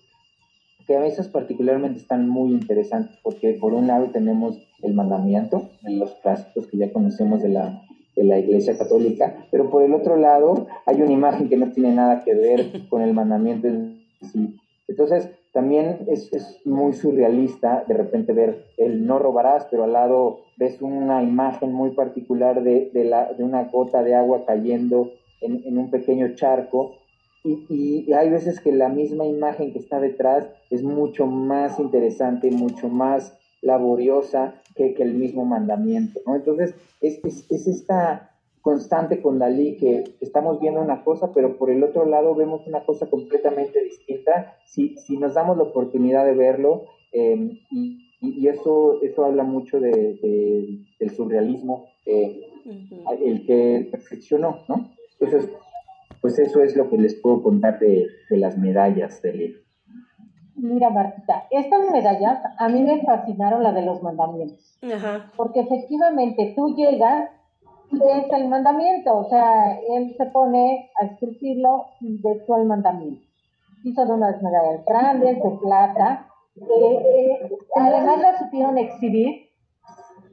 [0.88, 6.14] que a veces particularmente están muy interesantes porque por un lado tenemos el mandamiento, los
[6.16, 7.82] clásicos que ya conocemos de la,
[8.16, 11.94] de la Iglesia Católica, pero por el otro lado hay una imagen que no tiene
[11.94, 14.00] nada que ver con el mandamiento en
[14.32, 14.56] sí.
[14.88, 20.82] Entonces, también es, muy surrealista de repente ver el no robarás, pero al lado ves
[20.82, 26.36] una imagen muy particular de, la, de una gota de agua cayendo en, un pequeño
[26.36, 26.98] charco.
[27.46, 32.90] Y, hay veces que la misma imagen que está detrás es mucho más interesante, mucho
[32.90, 36.20] más laboriosa que, que el mismo mandamiento.
[36.28, 38.35] Entonces, es, es, es esta
[38.66, 42.84] constante con Dalí, que estamos viendo una cosa, pero por el otro lado vemos una
[42.84, 46.86] cosa completamente distinta si, si nos damos la oportunidad de verlo.
[47.12, 52.42] Em, y, y, eso, eso habla mucho de, del surrealismo, eh,
[53.24, 54.90] el que perfeccionó, ¿no?
[55.20, 55.48] Entonces,
[56.20, 59.60] pues eso es lo que les puedo contar de, de las medallas de libro.
[60.56, 64.80] Mira, Martita, estas medallas a mí me fascinaron la de los mandamientos.
[65.36, 67.30] Porque efectivamente tú llegas
[67.92, 73.22] es el mandamiento, o sea, él se pone a escribirlo de todo el mandamiento.
[73.84, 79.50] Hizo de unas medallas grandes, de plata, eh, además las supieron exhibir,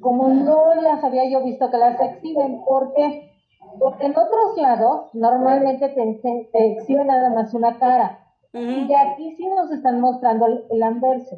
[0.01, 3.31] como no las había yo visto que las exhiben, porque,
[3.79, 8.19] porque en otros lados normalmente te, exhiben nada más una cara,
[8.55, 11.37] y aquí sí nos están mostrando el, el anverso,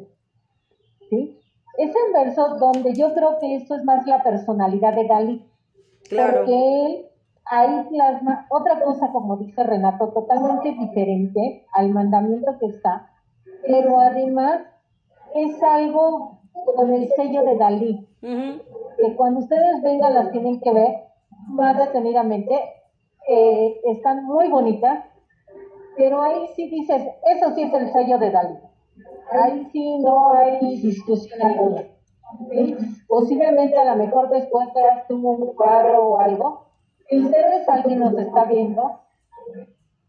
[1.09, 1.39] ¿sí?
[1.77, 5.45] Ese anverso donde yo creo que esto es más la personalidad de Dalí
[6.09, 6.39] Claro.
[6.39, 7.05] Porque él
[7.45, 13.11] ahí plasma otra cosa, como dice Renato, totalmente diferente al mandamiento que está,
[13.65, 14.61] pero además
[15.35, 16.39] es algo
[16.75, 20.95] con el sello de Dalí, que cuando ustedes vengan las tienen que ver
[21.47, 22.57] más detenidamente,
[23.27, 25.05] eh, están muy bonitas,
[25.97, 27.01] pero ahí sí dices,
[27.35, 28.57] eso sí es el sello de Dalí,
[29.31, 31.83] ahí sí no hay discusión alguna.
[33.07, 36.65] Posiblemente a lo mejor después veas tú un cuadro o algo,
[37.07, 39.01] si ustedes alguien nos está viendo,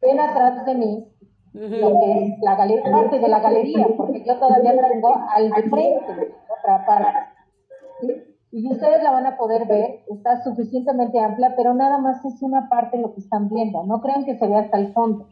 [0.00, 1.12] ven atrás de mí
[1.52, 6.34] lo que es la galería, parte de la galería, porque yo todavía tengo al frente,
[6.58, 7.18] otra parte.
[8.52, 12.68] Y ustedes la van a poder ver, está suficientemente amplia, pero nada más es una
[12.68, 13.84] parte de lo que están viendo.
[13.84, 15.28] No crean que se vea hasta el fondo.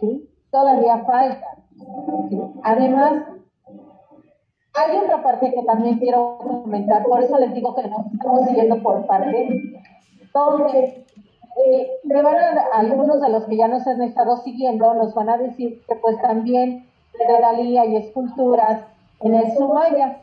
[0.00, 0.28] ¿sí?
[0.50, 1.46] Todavía falta.
[2.62, 3.24] Además,
[4.80, 8.82] hay otra parte que también quiero comentar, por eso les digo que nos estamos siguiendo
[8.82, 9.48] por parte,
[10.32, 11.04] donde
[11.66, 15.28] eh, me van a, algunos de los que ya nos han estado siguiendo nos van
[15.28, 16.86] a decir que pues también
[17.18, 18.82] de Dalí hay esculturas
[19.20, 20.18] en el Sumaya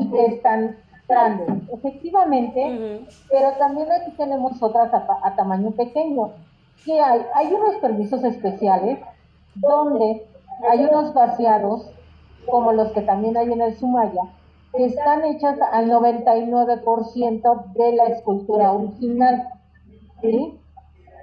[0.00, 0.76] y que están
[1.08, 6.30] grandes, efectivamente, pero también aquí tenemos otras a, tamaño pequeño.
[6.84, 7.22] que hay?
[7.34, 8.98] Hay unos permisos especiales
[9.56, 10.26] donde
[10.70, 11.90] hay unos vaciados,
[12.50, 14.22] como los que también hay en el Sumaya,
[14.74, 19.48] que están hechas al 99% de la escultura original.
[20.20, 20.58] ¿sí?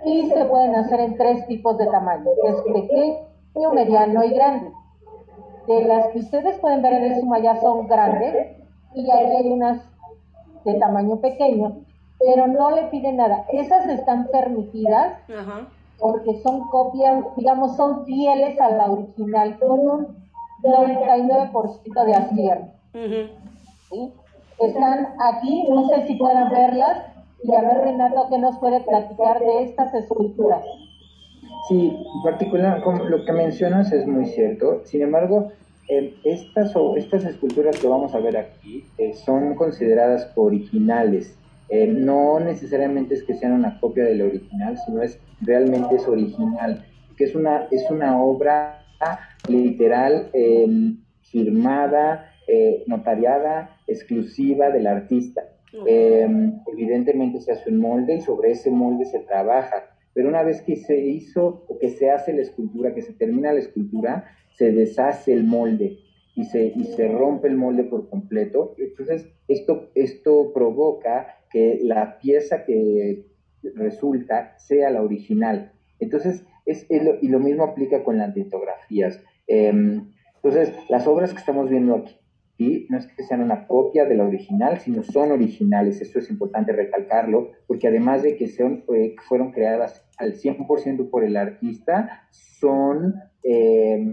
[0.06, 4.72] y se pueden hacer en tres tipos de tamaño, que es pequeño, mediano y grande.
[5.68, 8.56] De las que ustedes pueden ver en el Sumaya son grandes
[8.94, 9.82] y ahí hay unas
[10.64, 11.80] de tamaño pequeño,
[12.20, 13.46] pero no le piden nada.
[13.52, 15.18] Esas están permitidas
[16.00, 20.25] porque son copias, digamos, son fieles a la original, con un
[20.64, 22.72] 99% de acierto.
[24.60, 29.40] Están aquí, no sé si puedan verlas, y a ver, Renato, ¿qué nos puede platicar
[29.40, 30.64] de estas esculturas?
[31.68, 34.82] Sí, en particular, como lo que mencionas es muy cierto.
[34.86, 35.52] Sin embargo,
[35.88, 41.38] eh, estas, o, estas esculturas que vamos a ver aquí eh, son consideradas originales.
[41.70, 46.86] Eh, no necesariamente es que sean una copia del original, sino es realmente es original,
[47.18, 48.84] que es una, es una obra
[49.50, 50.32] literal
[51.22, 52.32] firmada,
[52.88, 55.44] notariada, exclusiva del artista.
[55.86, 60.62] Em, evidentemente se hace un molde y sobre ese molde se trabaja, pero una vez
[60.62, 64.26] que se hizo o que se hace la escultura, que se termina la escultura,
[64.58, 65.98] se deshace el molde
[66.36, 68.76] y se, y se rompe el molde por completo.
[68.78, 73.26] Entonces, esto, esto provoca que la pieza que
[73.76, 75.74] resulta sea la original.
[76.00, 79.22] Entonces, es, y lo mismo aplica con las litografías.
[79.48, 82.16] Em, entonces, las obras que estamos viendo aquí
[82.58, 82.88] ¿sí?
[82.90, 86.02] No es que sean una copia de la original, sino son originales.
[86.02, 88.48] Eso es importante recalcarlo, porque además de que
[89.28, 94.12] fueron creadas al 100% por el artista, son eh,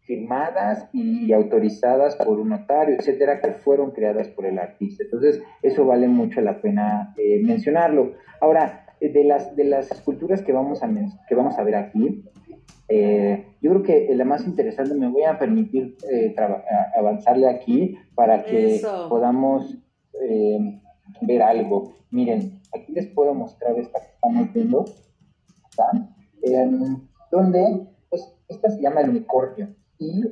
[0.00, 5.04] firmadas y autorizadas por un notario, etcétera, que fueron creadas por el artista.
[5.04, 8.14] Entonces, eso vale mucho la pena eh, mencionarlo.
[8.40, 10.88] Ahora, de las, de las esculturas que vamos a,
[11.28, 12.24] que vamos a ver aquí,
[12.88, 16.34] eh, yo creo que la más interesante, me voy a permitir eh,
[16.96, 19.76] avanzarle aquí para que podamos
[20.22, 20.80] eh,
[21.20, 21.92] ver algo.
[22.10, 24.84] Miren, aquí les puedo mostrar esta que estamos viendo,
[27.30, 29.74] donde pues, esta se llama el unicornio.
[30.00, 30.22] Y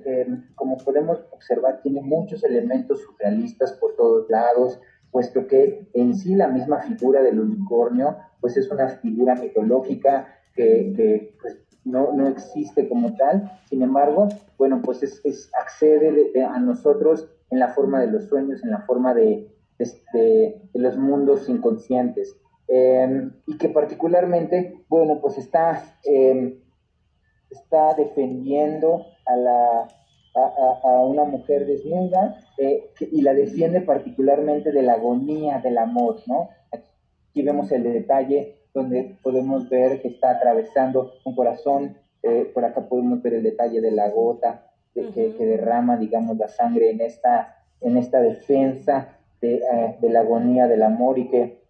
[0.55, 4.81] como podemos observar tiene muchos elementos surrealistas por todos lados,
[5.11, 10.93] puesto que en sí la misma figura del unicornio pues es una figura mitológica que,
[10.95, 14.29] que pues, no, no existe como tal, sin embargo,
[14.59, 19.15] bueno, pues es, accede a nosotros en la forma de los sueños, en la forma
[19.15, 19.49] de,
[20.13, 22.37] de los mundos inconscientes.
[22.69, 26.59] Em, y que particularmente, bueno, pues está, em,
[27.49, 29.89] está defendiendo a, la,
[30.83, 36.49] a, una mujer desnuda eh, y la defiende particularmente de la agonía del amor, ¿no?
[36.73, 41.97] Aquí vemos el detalle donde podemos ver que está atravesando un corazón.
[42.23, 46.91] Eh, por acá podemos ver el detalle de la gota que, derrama, digamos, la sangre
[46.91, 51.63] en esta, en esta defensa de, eh, la agonía del amor y que,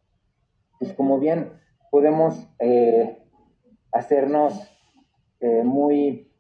[0.81, 1.51] pues como bien
[1.91, 3.19] podemos eh,
[3.93, 4.73] hacernos
[5.65, 6.33] muy,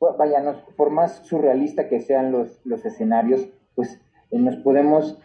[0.00, 4.00] vaya, por más surrealista que sean los, los escenarios, pues
[4.32, 5.20] nos podemos,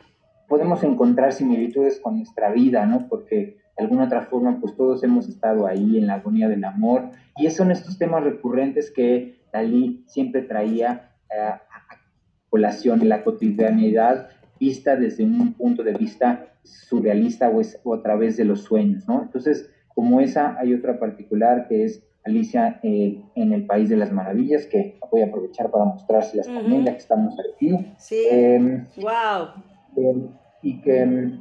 [0.47, 3.07] podemos encontrar similitudes con nuestra vida, ¿no?
[3.07, 7.09] Porque de alguna otra forma, pues todos hemos estado ahí en la agonía del amor.
[7.37, 11.61] Y son estos temas recurrentes que Dalí siempre traía eh, a
[12.49, 18.03] colación en la cotidianidad vista desde un punto de vista surrealista o, es, o a
[18.03, 19.23] través de los sueños, ¿no?
[19.23, 24.11] Entonces, como esa, hay otra particular que es Alicia eh, en el País de las
[24.11, 27.93] Maravillas, que voy a aprovechar para mostrárselas también, ya que estamos aquí.
[27.97, 28.23] Sí.
[28.97, 29.63] wow.
[29.97, 30.27] Em, em,
[30.61, 31.31] y que,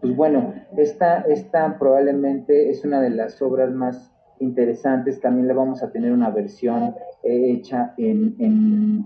[0.00, 5.20] pues bueno, esta, esta probablemente es una de las obras más interesantes.
[5.20, 9.04] También le vamos a tener una versión eh, hecha en, en,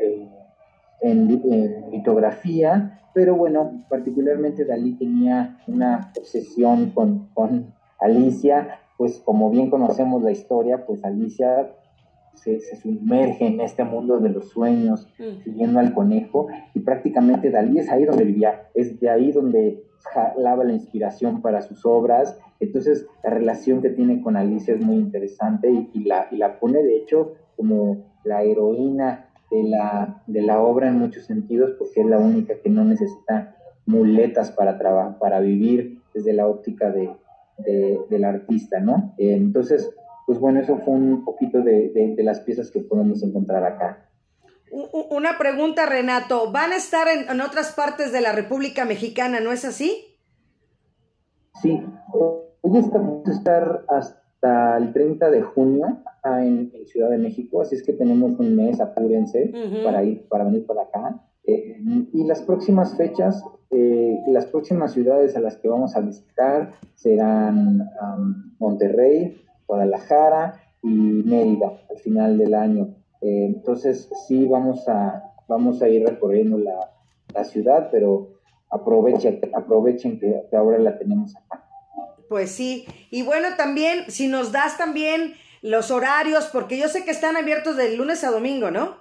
[0.00, 0.28] eh,
[1.00, 9.70] en, litografía, pero bueno, particularmente Dalí tenía una obsesión con, con Alicia pues como bien
[9.70, 11.72] conocemos la historia, pues Alicia
[12.42, 15.42] se, sumerge en este mundo de los sueños, mm.
[15.44, 19.82] siguiendo al conejo, y prácticamente Dalí es ahí donde vivía, es de ahí donde
[20.12, 24.96] jalaba la inspiración para sus obras, entonces la relación que tiene con Alicia es muy
[24.96, 30.60] interesante y, la, y la pone de hecho como la heroína de la, de la
[30.60, 34.78] obra en muchos sentidos, porque es la única que no necesita muletas para,
[35.18, 37.10] para vivir desde la óptica de,
[38.08, 39.14] del artista, ¿no?
[39.18, 39.90] Entonces,
[40.28, 44.10] pues bueno, eso fue un poquito de, las piezas que podemos encontrar acá.
[45.10, 46.52] Una pregunta, Renato.
[46.52, 50.18] ¿Van a estar en, otras partes de la República Mexicana, no es así?
[51.62, 57.62] Sí, hoy estamos a estar hasta el 30 de junio acá en, Ciudad de México,
[57.62, 59.50] así es que tenemos un mes, apúrense,
[59.82, 61.24] para ir, para venir para acá.
[61.44, 61.80] Eh,
[62.12, 67.88] y las próximas fechas, eh, las próximas ciudades a las que vamos a visitar serán
[68.58, 72.96] Monterrey, Guadalajara y Mérida al final del año.
[73.20, 76.94] Eh, entonces sí vamos a, vamos a ir recorriendo la,
[77.44, 81.64] ciudad, pero aprovechen, aprovechen que, que ahora la tenemos acá.
[82.28, 87.12] Pues sí, y bueno, también si nos das también los horarios, porque yo sé que
[87.12, 88.96] están abiertos de lunes a domingo, ¿no?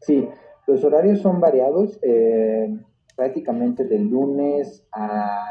[0.00, 0.28] Sí,
[0.66, 2.76] los horarios son variados, eh,
[3.16, 5.44] prácticamente de lunes a,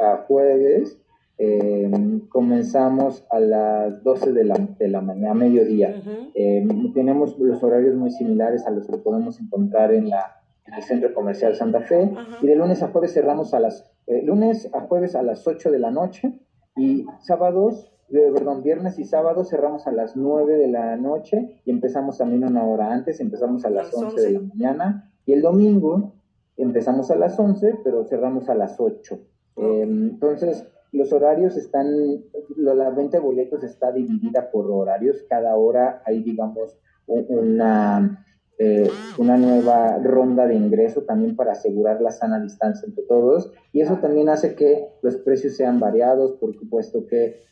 [0.00, 1.01] a jueves.
[1.38, 1.90] Eh,
[2.28, 6.02] comenzamos a las 12 de la, de la mañana, mediodía.
[6.34, 10.82] Eh, tenemos los horarios muy similares a los que podemos encontrar en, la, en el
[10.82, 12.12] Centro Comercial Santa Fe.
[12.40, 15.78] Y de lunes a jueves cerramos a las, lunes a jueves a las 8 de
[15.78, 16.38] la noche
[16.76, 22.18] y sábados perdón, viernes y sábado cerramos a las 9 de la noche y empezamos
[22.18, 26.12] también una hora antes, empezamos a las, 11, de la mañana y el domingo
[26.56, 29.18] empezamos a las 11, pero cerramos a las 8.
[29.56, 32.22] Eh, entonces, los horarios están,
[32.56, 38.24] la venta de boletos está dividida por horarios, cada hora hay, digamos, una,
[38.58, 38.88] eh,
[39.18, 43.52] una nueva ronda de ingreso también para asegurar la sana distancia entre todos.
[43.72, 47.42] Y eso también hace que los precios sean variados, por supuesto que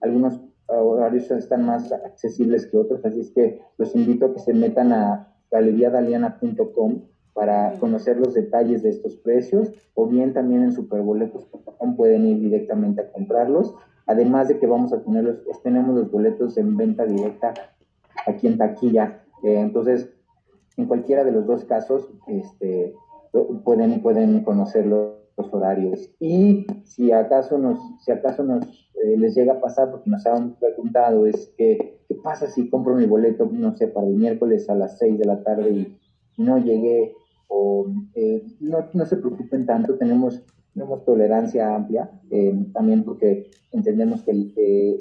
[0.00, 4.54] algunos horarios están más accesibles que otros, así es que los invito a que se
[4.54, 7.02] metan a galeriadaliana.com
[7.34, 13.02] para conocer los detalles de estos precios o bien también en superboletos.com pueden ir directamente
[13.02, 13.74] a comprarlos.
[14.06, 17.54] Además de que vamos a tener los, tenemos los boletos en venta directa
[18.26, 19.24] aquí en taquilla.
[19.42, 20.10] Eh, entonces,
[20.76, 22.94] en cualquiera de los dos casos, este,
[23.64, 26.10] pueden, pueden conocerlo los horarios.
[26.20, 28.64] Y si acaso nos, si acaso nos
[29.02, 32.94] eh, les llega a pasar, porque nos han preguntado, es que, ¿qué pasa si compro
[32.94, 35.98] mi boleto, no sé, para el miércoles a las 6 de la tarde y
[36.36, 37.14] no llegué?
[37.54, 40.42] O eh, no, no se preocupen tanto, tenemos,
[40.72, 44.96] tenemos tolerancia amplia, eh, también porque entendemos que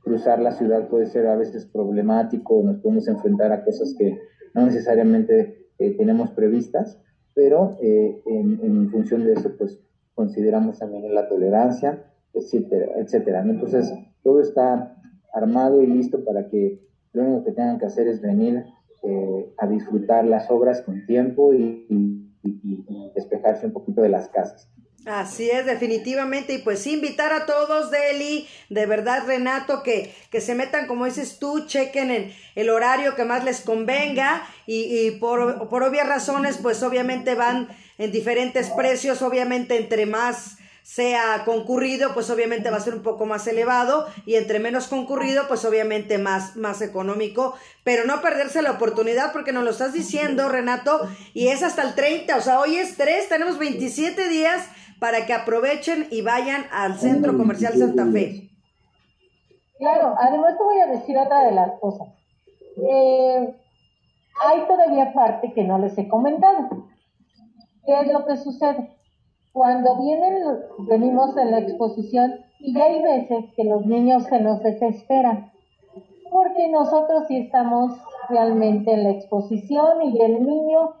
[0.00, 4.18] cruzar la ciudad puede ser a veces problemático, nos podemos enfrentar a cosas que
[4.54, 6.98] no necesariamente tenemos previstas
[7.38, 9.78] pero eh, en, función de eso, pues
[10.16, 12.02] consideramos también la tolerancia,
[12.34, 13.42] etcétera, etcétera.
[13.42, 14.96] Entonces, todo está
[15.32, 16.80] armado y listo para que
[17.12, 18.64] lo único que tengan que hacer es venir
[19.02, 21.84] eh, a disfrutar las obras con tiempo y,
[23.14, 24.70] despejarse un poquito de las casas.
[25.04, 26.54] Así es, definitivamente.
[26.54, 31.38] Y pues invitar a todos, Deli, de verdad, Renato, que, que se metan, como dices
[31.38, 34.42] tú, chequen en el horario que más les convenga.
[34.66, 37.68] Y, por, por obvias razones, pues obviamente van
[37.98, 39.22] en diferentes precios.
[39.22, 44.36] Obviamente, entre más sea concurrido, pues obviamente va a ser un poco más elevado y
[44.36, 47.54] entre menos concurrido, pues obviamente más, más económico,
[47.84, 51.94] pero no perderse la oportunidad porque nos lo estás diciendo, Renato, y es hasta el
[51.94, 54.68] 30, o sea, hoy es 3, tenemos 27 días
[55.00, 58.48] para que aprovechen y vayan al Centro Comercial Santa Fe.
[59.78, 62.08] Claro, además te voy a decir otra de las cosas.
[62.76, 63.54] Eh,
[64.44, 66.88] hay todavía parte que no les he comentado.
[67.86, 68.97] ¿Qué es lo que sucede?
[69.58, 70.40] Cuando vienen,
[70.86, 75.50] venimos en la exposición y hay veces que los niños se nos desesperan,
[76.30, 77.98] porque nosotros sí estamos
[78.28, 80.92] realmente en la exposición y el niño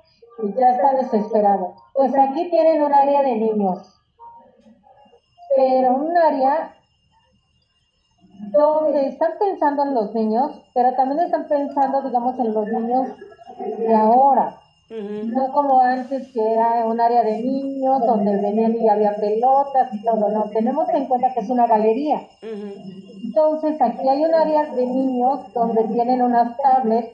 [0.56, 1.74] ya está desesperado.
[1.94, 3.94] Pues aquí tienen un área de niños,
[5.54, 6.74] pero un área
[8.50, 13.06] donde están pensando en los niños, pero también están pensando, digamos, en los niños
[13.78, 14.58] de ahora.
[14.90, 20.02] No como antes que era un área de niños donde venían y había pelotas y
[20.02, 22.22] todo, no, tenemos en cuenta que es una galería.
[22.42, 27.12] Entonces aquí hay un área de niños donde tienen unas tablets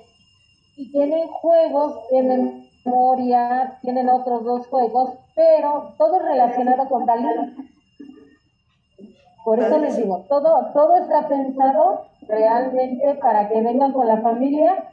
[0.76, 2.22] y tienen juegos de
[2.84, 7.26] memoria, tienen otros dos juegos, pero todo relacionado con Dalí.
[9.44, 14.90] Por eso les digo, todo, todo está pensado realmente para que vengan con la familia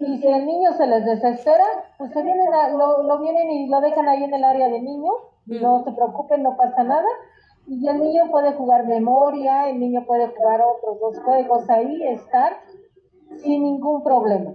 [0.00, 1.64] y si el niño se les desespera,
[1.98, 2.46] pues se vienen
[2.78, 5.14] lo, lo, vienen y lo dejan ahí en el área de niños,
[5.46, 7.08] no se preocupen, no pasa nada.
[7.66, 12.60] Y el niño puede jugar memoria, el niño puede jugar otros dos juegos ahí, estar
[13.42, 14.52] sin ningún problema.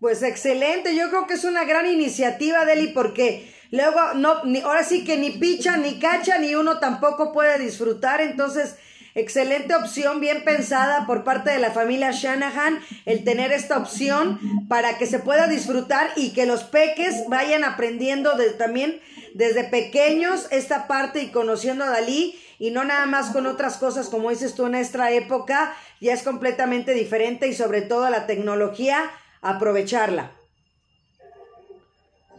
[0.00, 4.84] Pues excelente, yo creo que es una gran iniciativa, Deli, porque luego no, ni, ahora
[4.84, 8.78] sí que ni picha, ni cacha, ni uno tampoco puede disfrutar, entonces
[9.14, 14.38] excelente opción, bien pensada por parte de la familia Shanahan, el tener esta opción
[14.68, 19.00] para que se pueda disfrutar y que los peques vayan aprendiendo también
[19.34, 24.08] desde pequeños esta parte y conociendo a Dalí y no nada más con otras cosas
[24.08, 29.10] como dices tú en nuestra época, ya es completamente diferente y sobre todo la tecnología
[29.42, 30.32] aprovecharla.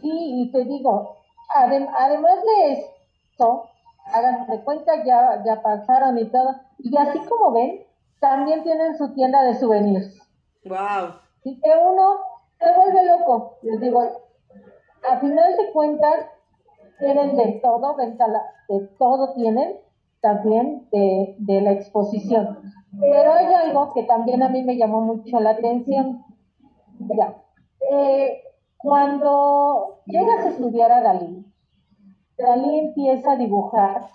[0.00, 1.18] Sí, y te digo,
[1.54, 3.69] además de esto,
[4.12, 7.86] hagan de cuenta, ya, ya pasaron y todo, y así como ven,
[8.20, 10.20] también tienen su tienda de souvenirs.
[10.64, 11.14] Wow.
[11.44, 12.18] Y que uno
[12.58, 14.02] se vuelve loco, les digo,
[15.10, 16.26] a final de cuentas,
[16.98, 19.76] tienen de todo, de todo tienen,
[20.20, 22.58] también de, de la exposición.
[22.98, 26.24] Pero hay algo que también a mí me llamó mucho la atención.
[26.98, 27.36] Mira,
[27.90, 28.42] eh,
[28.76, 31.46] cuando llegas a estudiar a Dalí,
[32.40, 34.08] Dalí empieza a dibujar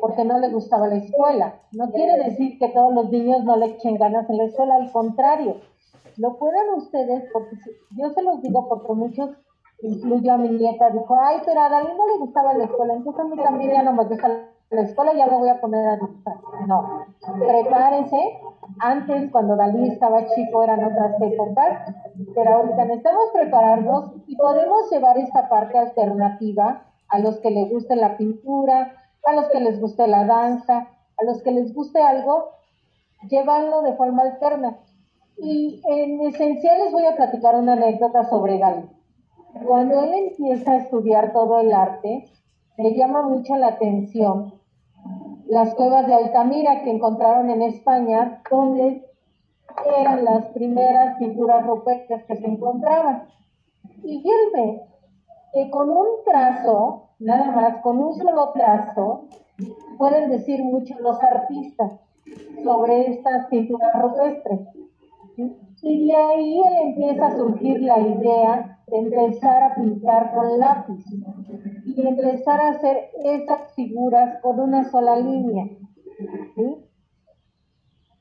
[0.00, 1.54] porque no le gustaba la escuela.
[1.72, 4.90] No quiere decir que todos los niños no le echen ganas en la escuela, al
[4.90, 5.56] contrario.
[6.16, 7.56] Lo pueden ustedes, porque
[7.96, 9.30] yo se los digo porque muchos,
[9.80, 13.20] incluyo a mi nieta, dijo, ay, pero a Dalí no le gustaba la escuela, entonces
[13.20, 14.28] a mí también ya no me gusta
[14.70, 16.36] la escuela, ya me voy a poner a dibujar.
[16.66, 17.06] No,
[17.38, 18.40] prepárense,
[18.80, 21.94] antes, cuando Dalí estaba chico, eran otras épocas,
[22.34, 27.94] pero ahorita necesitamos prepararnos y podemos llevar esta parte alternativa a los que les guste
[27.94, 32.48] la pintura, a los que les guste la danza, a los que les guste algo,
[33.28, 34.78] llevarlo de forma alterna.
[35.36, 38.88] Y en esencial les voy a platicar una anécdota sobre Dalí.
[39.66, 42.24] Cuando él empieza a estudiar todo el arte,
[42.78, 44.54] le llama mucho la atención
[45.46, 49.06] las cuevas de Altamira que encontraron en España, donde
[49.98, 53.28] eran las primeras pinturas rupestres que se encontraban.
[54.02, 54.91] Y él ve
[55.52, 59.26] que con un trazo, nada más, con un solo trazo,
[59.98, 62.00] pueden decir mucho los artistas
[62.64, 64.60] sobre estas pinturas rupestres.
[65.82, 71.04] Y de ahí empieza a surgir la idea de empezar a pintar con lápiz
[71.84, 75.66] y empezar a hacer esas figuras con una sola línea.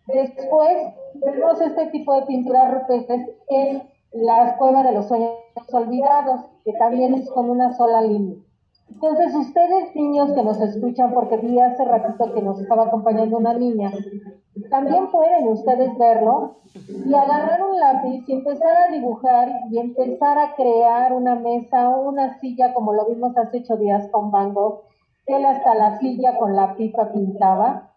[0.08, 3.84] Después vemos este tipo de pinturas rupestres en
[4.14, 5.32] la cueva de los sueños
[5.72, 8.38] olvidados, que también es con una sola línea.
[8.90, 13.54] Entonces, ustedes niños que nos escuchan, porque vi hace ratito que nos estaba acompañando una
[13.54, 13.92] niña,
[14.70, 20.56] también pueden ustedes verlo y agarrar un lápiz y empezar a dibujar y empezar a
[20.56, 24.82] crear una mesa o una silla, como lo vimos hace ocho días con Van Gogh.
[25.26, 27.92] Él hasta la silla con la pipa pintaba,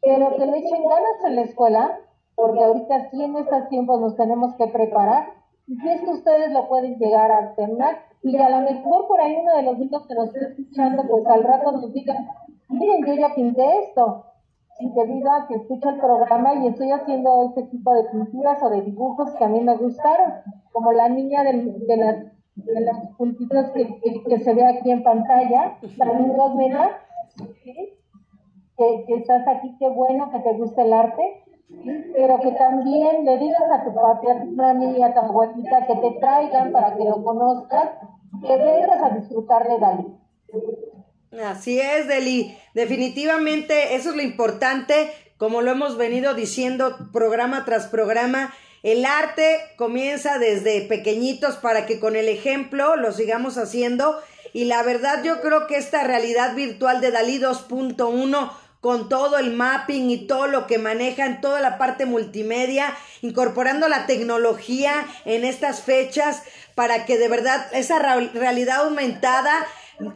[0.00, 1.98] pero que le echen ganas en la escuela,
[2.40, 5.34] porque ahorita sí en estos tiempos nos tenemos que preparar
[5.66, 9.56] y esto ustedes lo pueden llegar a alternar y a lo mejor por ahí uno
[9.56, 12.14] de los niños que nos está escuchando, pues al rato nos diga,
[12.68, 14.24] miren, yo ya pinté esto.
[14.78, 18.70] Y debido a que escucho el programa y estoy haciendo este tipo de pinturas o
[18.70, 20.32] de dibujos que a mí me gustaron,
[20.72, 21.52] como la niña de,
[21.96, 22.16] las
[22.56, 26.32] de las puntitos que, que, se ve aquí en pantalla, también
[27.62, 27.74] ¿sí?
[28.76, 31.44] que, que estás aquí, qué bueno que te gusta el arte
[32.14, 36.72] pero que también le digas a tu papi, a tu mami a que te traigan
[36.72, 37.90] para que lo conozcas,
[38.46, 40.06] que vengas a disfrutar de Dalí.
[41.44, 42.56] Así es, Deli.
[42.74, 48.52] Definitivamente eso es lo importante, como lo hemos venido diciendo programa tras programa.
[48.82, 54.16] El arte comienza desde pequeñitos para que con el ejemplo lo sigamos haciendo.
[54.52, 58.50] Y la verdad yo creo que esta realidad virtual de Dalí 2.1
[58.80, 64.06] con todo el mapping y todo lo que manejan, toda la parte multimedia, incorporando la
[64.06, 66.42] tecnología en estas fechas
[66.74, 69.66] para que de verdad esa realidad aumentada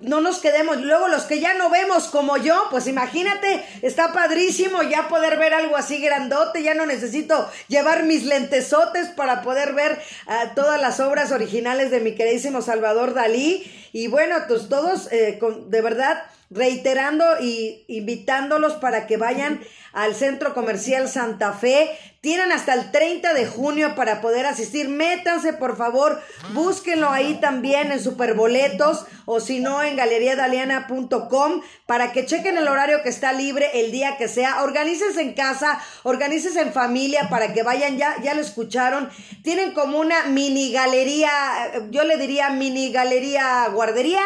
[0.01, 0.81] no nos quedemos.
[0.81, 5.55] Luego los que ya no vemos como yo, pues imagínate, está padrísimo ya poder ver
[5.55, 11.01] algo así grandote, ya no necesito llevar mis lentesotes para poder ver ah, todas las
[11.01, 13.71] obras originales de mi queridísimo Salvador Dalí.
[13.93, 19.61] Y bueno, pues todos, eh, con, de verdad, reiterando y invitándolos para que vayan
[19.93, 21.91] al Centro Comercial Santa Fe.
[22.21, 24.89] Tienen hasta el 30 de junio para poder asistir.
[24.89, 26.21] Métanse, por favor,
[26.53, 33.03] búsquenlo ahí también en Superboletos o si no en galeriadaliana.com para que chequen el horario
[33.03, 34.63] que está libre el día que sea.
[34.63, 39.11] Organícense en casa, organícense en familia para que vayan, ya, ya lo escucharon.
[39.43, 41.31] Tienen como una mini galería,
[41.91, 44.23] yo le diría mini galería guardería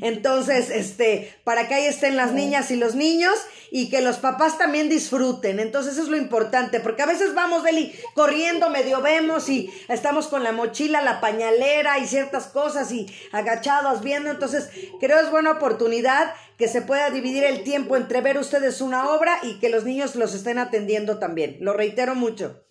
[0.00, 3.34] entonces, este, para que ahí estén las niñas y los niños
[3.70, 5.58] y que los papás también disfruten.
[5.58, 10.28] Entonces, eso es lo importante, porque a veces vamos, Deli, corriendo, medio vemos y estamos
[10.28, 14.30] con la mochila, la pañalera y ciertas cosas y agachados viendo.
[14.30, 14.70] Entonces,
[15.00, 19.38] creo es buena oportunidad que se pueda dividir el tiempo entre ver ustedes una obra
[19.42, 21.56] y que los niños los estén atendiendo también.
[21.60, 22.64] Lo reitero mucho.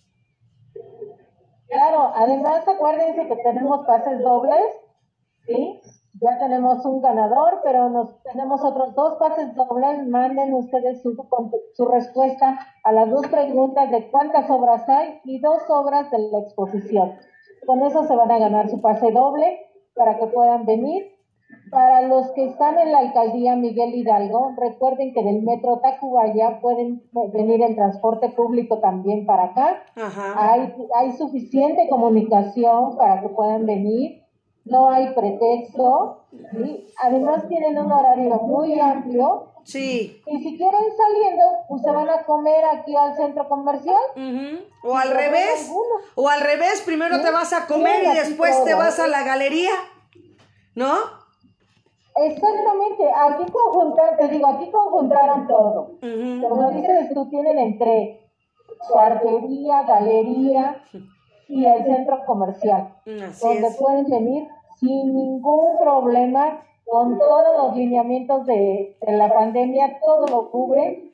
[1.67, 4.63] Claro, además acuérdense que tenemos pases dobles,
[5.47, 5.81] ¿sí?
[6.21, 10.07] Ya tenemos un ganador, pero nos tenemos otros dos pases dobles.
[10.07, 11.15] Manden ustedes su,
[11.73, 16.39] su respuesta a las dos preguntas de cuántas obras hay y dos obras de la
[16.39, 17.13] exposición.
[17.65, 19.59] Con eso se van a ganar su pase doble
[19.95, 21.11] para que puedan venir.
[21.69, 27.03] Para los que están en la alcaldía Miguel Hidalgo, recuerden que del metro Tacubaya pueden
[27.31, 29.83] venir en transporte público también para acá.
[30.35, 34.22] Hay, hay suficiente comunicación para que puedan venir
[34.65, 36.25] no hay pretexto,
[37.01, 39.49] además tienen un horario muy amplio.
[39.65, 40.21] Sí.
[40.25, 43.95] Y si quieren saliendo, pues se van a comer aquí al centro comercial.
[44.83, 45.71] O al revés.
[46.15, 49.71] O al revés, primero te vas a comer y después te vas a la galería.
[50.75, 50.93] ¿No?
[52.15, 55.97] Exactamente, aquí conjuntar, te digo, aquí conjuntaron todo.
[55.99, 58.23] Como dices tú, tienen entre
[58.89, 60.83] guardería, galería,
[61.53, 64.47] y el centro comercial, donde pueden venir
[64.79, 71.11] sin ningún problema, con todos los lineamientos de, la pandemia, todo lo cubre.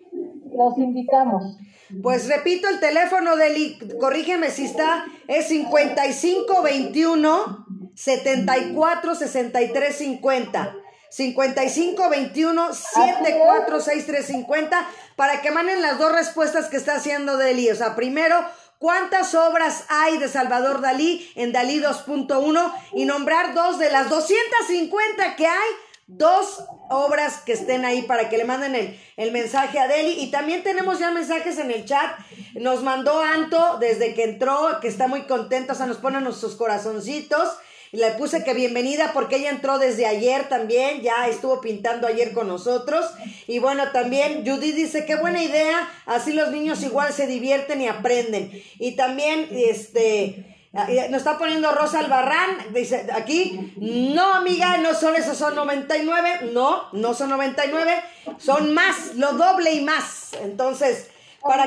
[0.52, 1.58] Los invitamos.
[2.02, 7.66] Pues repito, el teléfono del, corrígeme si está, es 5521
[7.96, 10.76] 74 63 50.
[11.10, 17.70] 55 21 74 63 50 para que manden las dos respuestas que está haciendo Deli.
[17.70, 18.36] O sea, primero,
[18.80, 25.36] cuántas obras hay de Salvador Dalí en Dalí 2.1 y nombrar dos de las 250
[25.36, 25.70] que hay,
[26.08, 30.24] dos obras que estén ahí para que le manden el, el mensaje a Deli.
[30.24, 32.18] Y también tenemos ya mensajes en el chat.
[32.56, 36.56] Nos mandó Anto desde que entró, que está muy contento, o sea, nos ponen nuestros
[36.56, 37.50] corazoncitos.
[37.92, 42.34] Y le puse que bienvenida porque ella entró desde ayer también, ya estuvo pintando ayer
[42.34, 43.06] con nosotros.
[43.48, 47.88] Y bueno, también Judy dice, qué buena idea, así los niños igual se divierten y
[47.88, 48.52] aprenden.
[48.78, 55.36] Y también, este, nos está poniendo Rosa Albarrán, dice aquí, no amiga, no son esos,
[55.36, 58.04] son 99, no, no son 99,
[58.38, 60.34] son más, lo doble y más.
[60.44, 61.09] Entonces,
[61.42, 61.64] para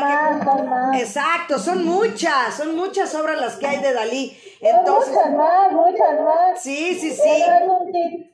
[0.92, 5.72] que exacto son muchas son muchas obras las que hay de Dalí entonces muchas más
[5.72, 8.32] muchas más sí sí sí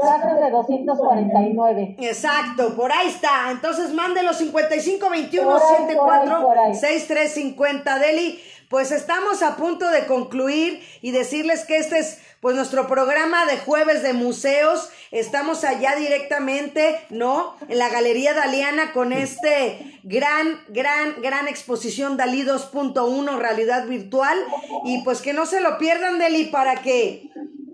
[0.00, 1.96] de 249.
[1.98, 3.50] Exacto, por ahí está.
[3.50, 8.40] Entonces mándenlo 5521 74 6350 Deli.
[8.68, 13.58] Pues estamos a punto de concluir y decirles que este es pues nuestro programa de
[13.58, 14.90] jueves de museos.
[15.10, 17.54] Estamos allá directamente, ¿no?
[17.68, 24.38] En la Galería Daliana con este gran, gran, gran exposición Dalí 2.1, realidad virtual.
[24.84, 27.30] Y pues que no se lo pierdan, Deli, para que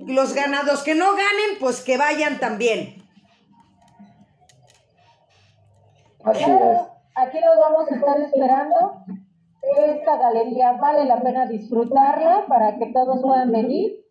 [0.07, 3.03] los ganados que no ganen, pues que vayan también.
[6.25, 9.05] Aquí los vamos a estar esperando.
[9.62, 14.06] Esta galería vale la pena disfrutarla para que todos puedan venir.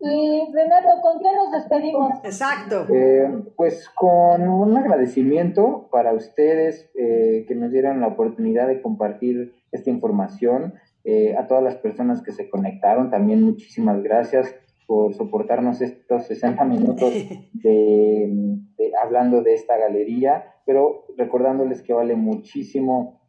[0.00, 2.12] Y Renato, ¿con qué nos despedimos?
[2.22, 2.86] Exacto.
[2.94, 9.54] Eh, pues con un agradecimiento para ustedes eh, que nos dieron la oportunidad de compartir
[9.72, 10.74] esta información.
[11.04, 14.54] Eh, a todas las personas que se conectaron, también muchísimas gracias
[14.86, 17.12] por soportarnos estos 60 minutos
[17.54, 18.58] de,
[19.02, 23.22] hablando de esta galería, pero recordándoles que vale muchísimo,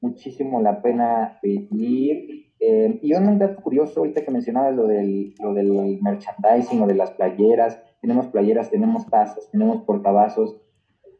[0.00, 5.54] muchísimo la pena venir eh, y un dato curioso, ahorita que mencionabas lo del, lo
[5.54, 10.56] del merchandising o de las playeras, tenemos playeras, tenemos tazas, tenemos portavasos.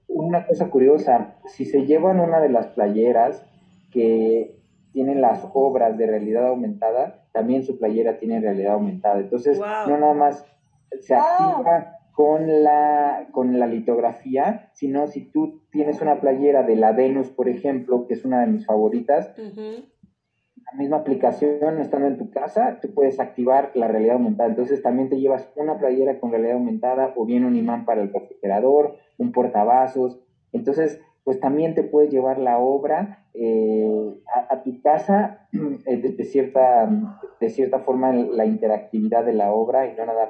[0.08, 3.44] Una cosa curiosa, si se llevan una de las playeras
[3.92, 4.58] que
[4.92, 9.20] tienen las obras de realidad aumentada, también su playera tiene realidad aumentada.
[9.20, 10.44] Entonces, no nada más
[11.00, 16.90] se activa con la, con la litografía, sino si tú tienes una playera de la
[16.90, 19.32] Venus, por ejemplo, que es una de mis favoritas,
[20.72, 24.50] la misma aplicación, estando en tu casa, tú puedes activar la realidad aumentada.
[24.50, 28.12] Entonces también te llevas una playera con realidad aumentada o bien un imán para el
[28.12, 30.20] refrigerador, un portavasos.
[30.52, 34.14] Entonces, pues también te puedes llevar la obra eh,
[34.48, 35.48] a, tu casa
[35.86, 36.88] eh, de, cierta,
[37.40, 40.26] de cierta forma la interactividad de la obra y no nada más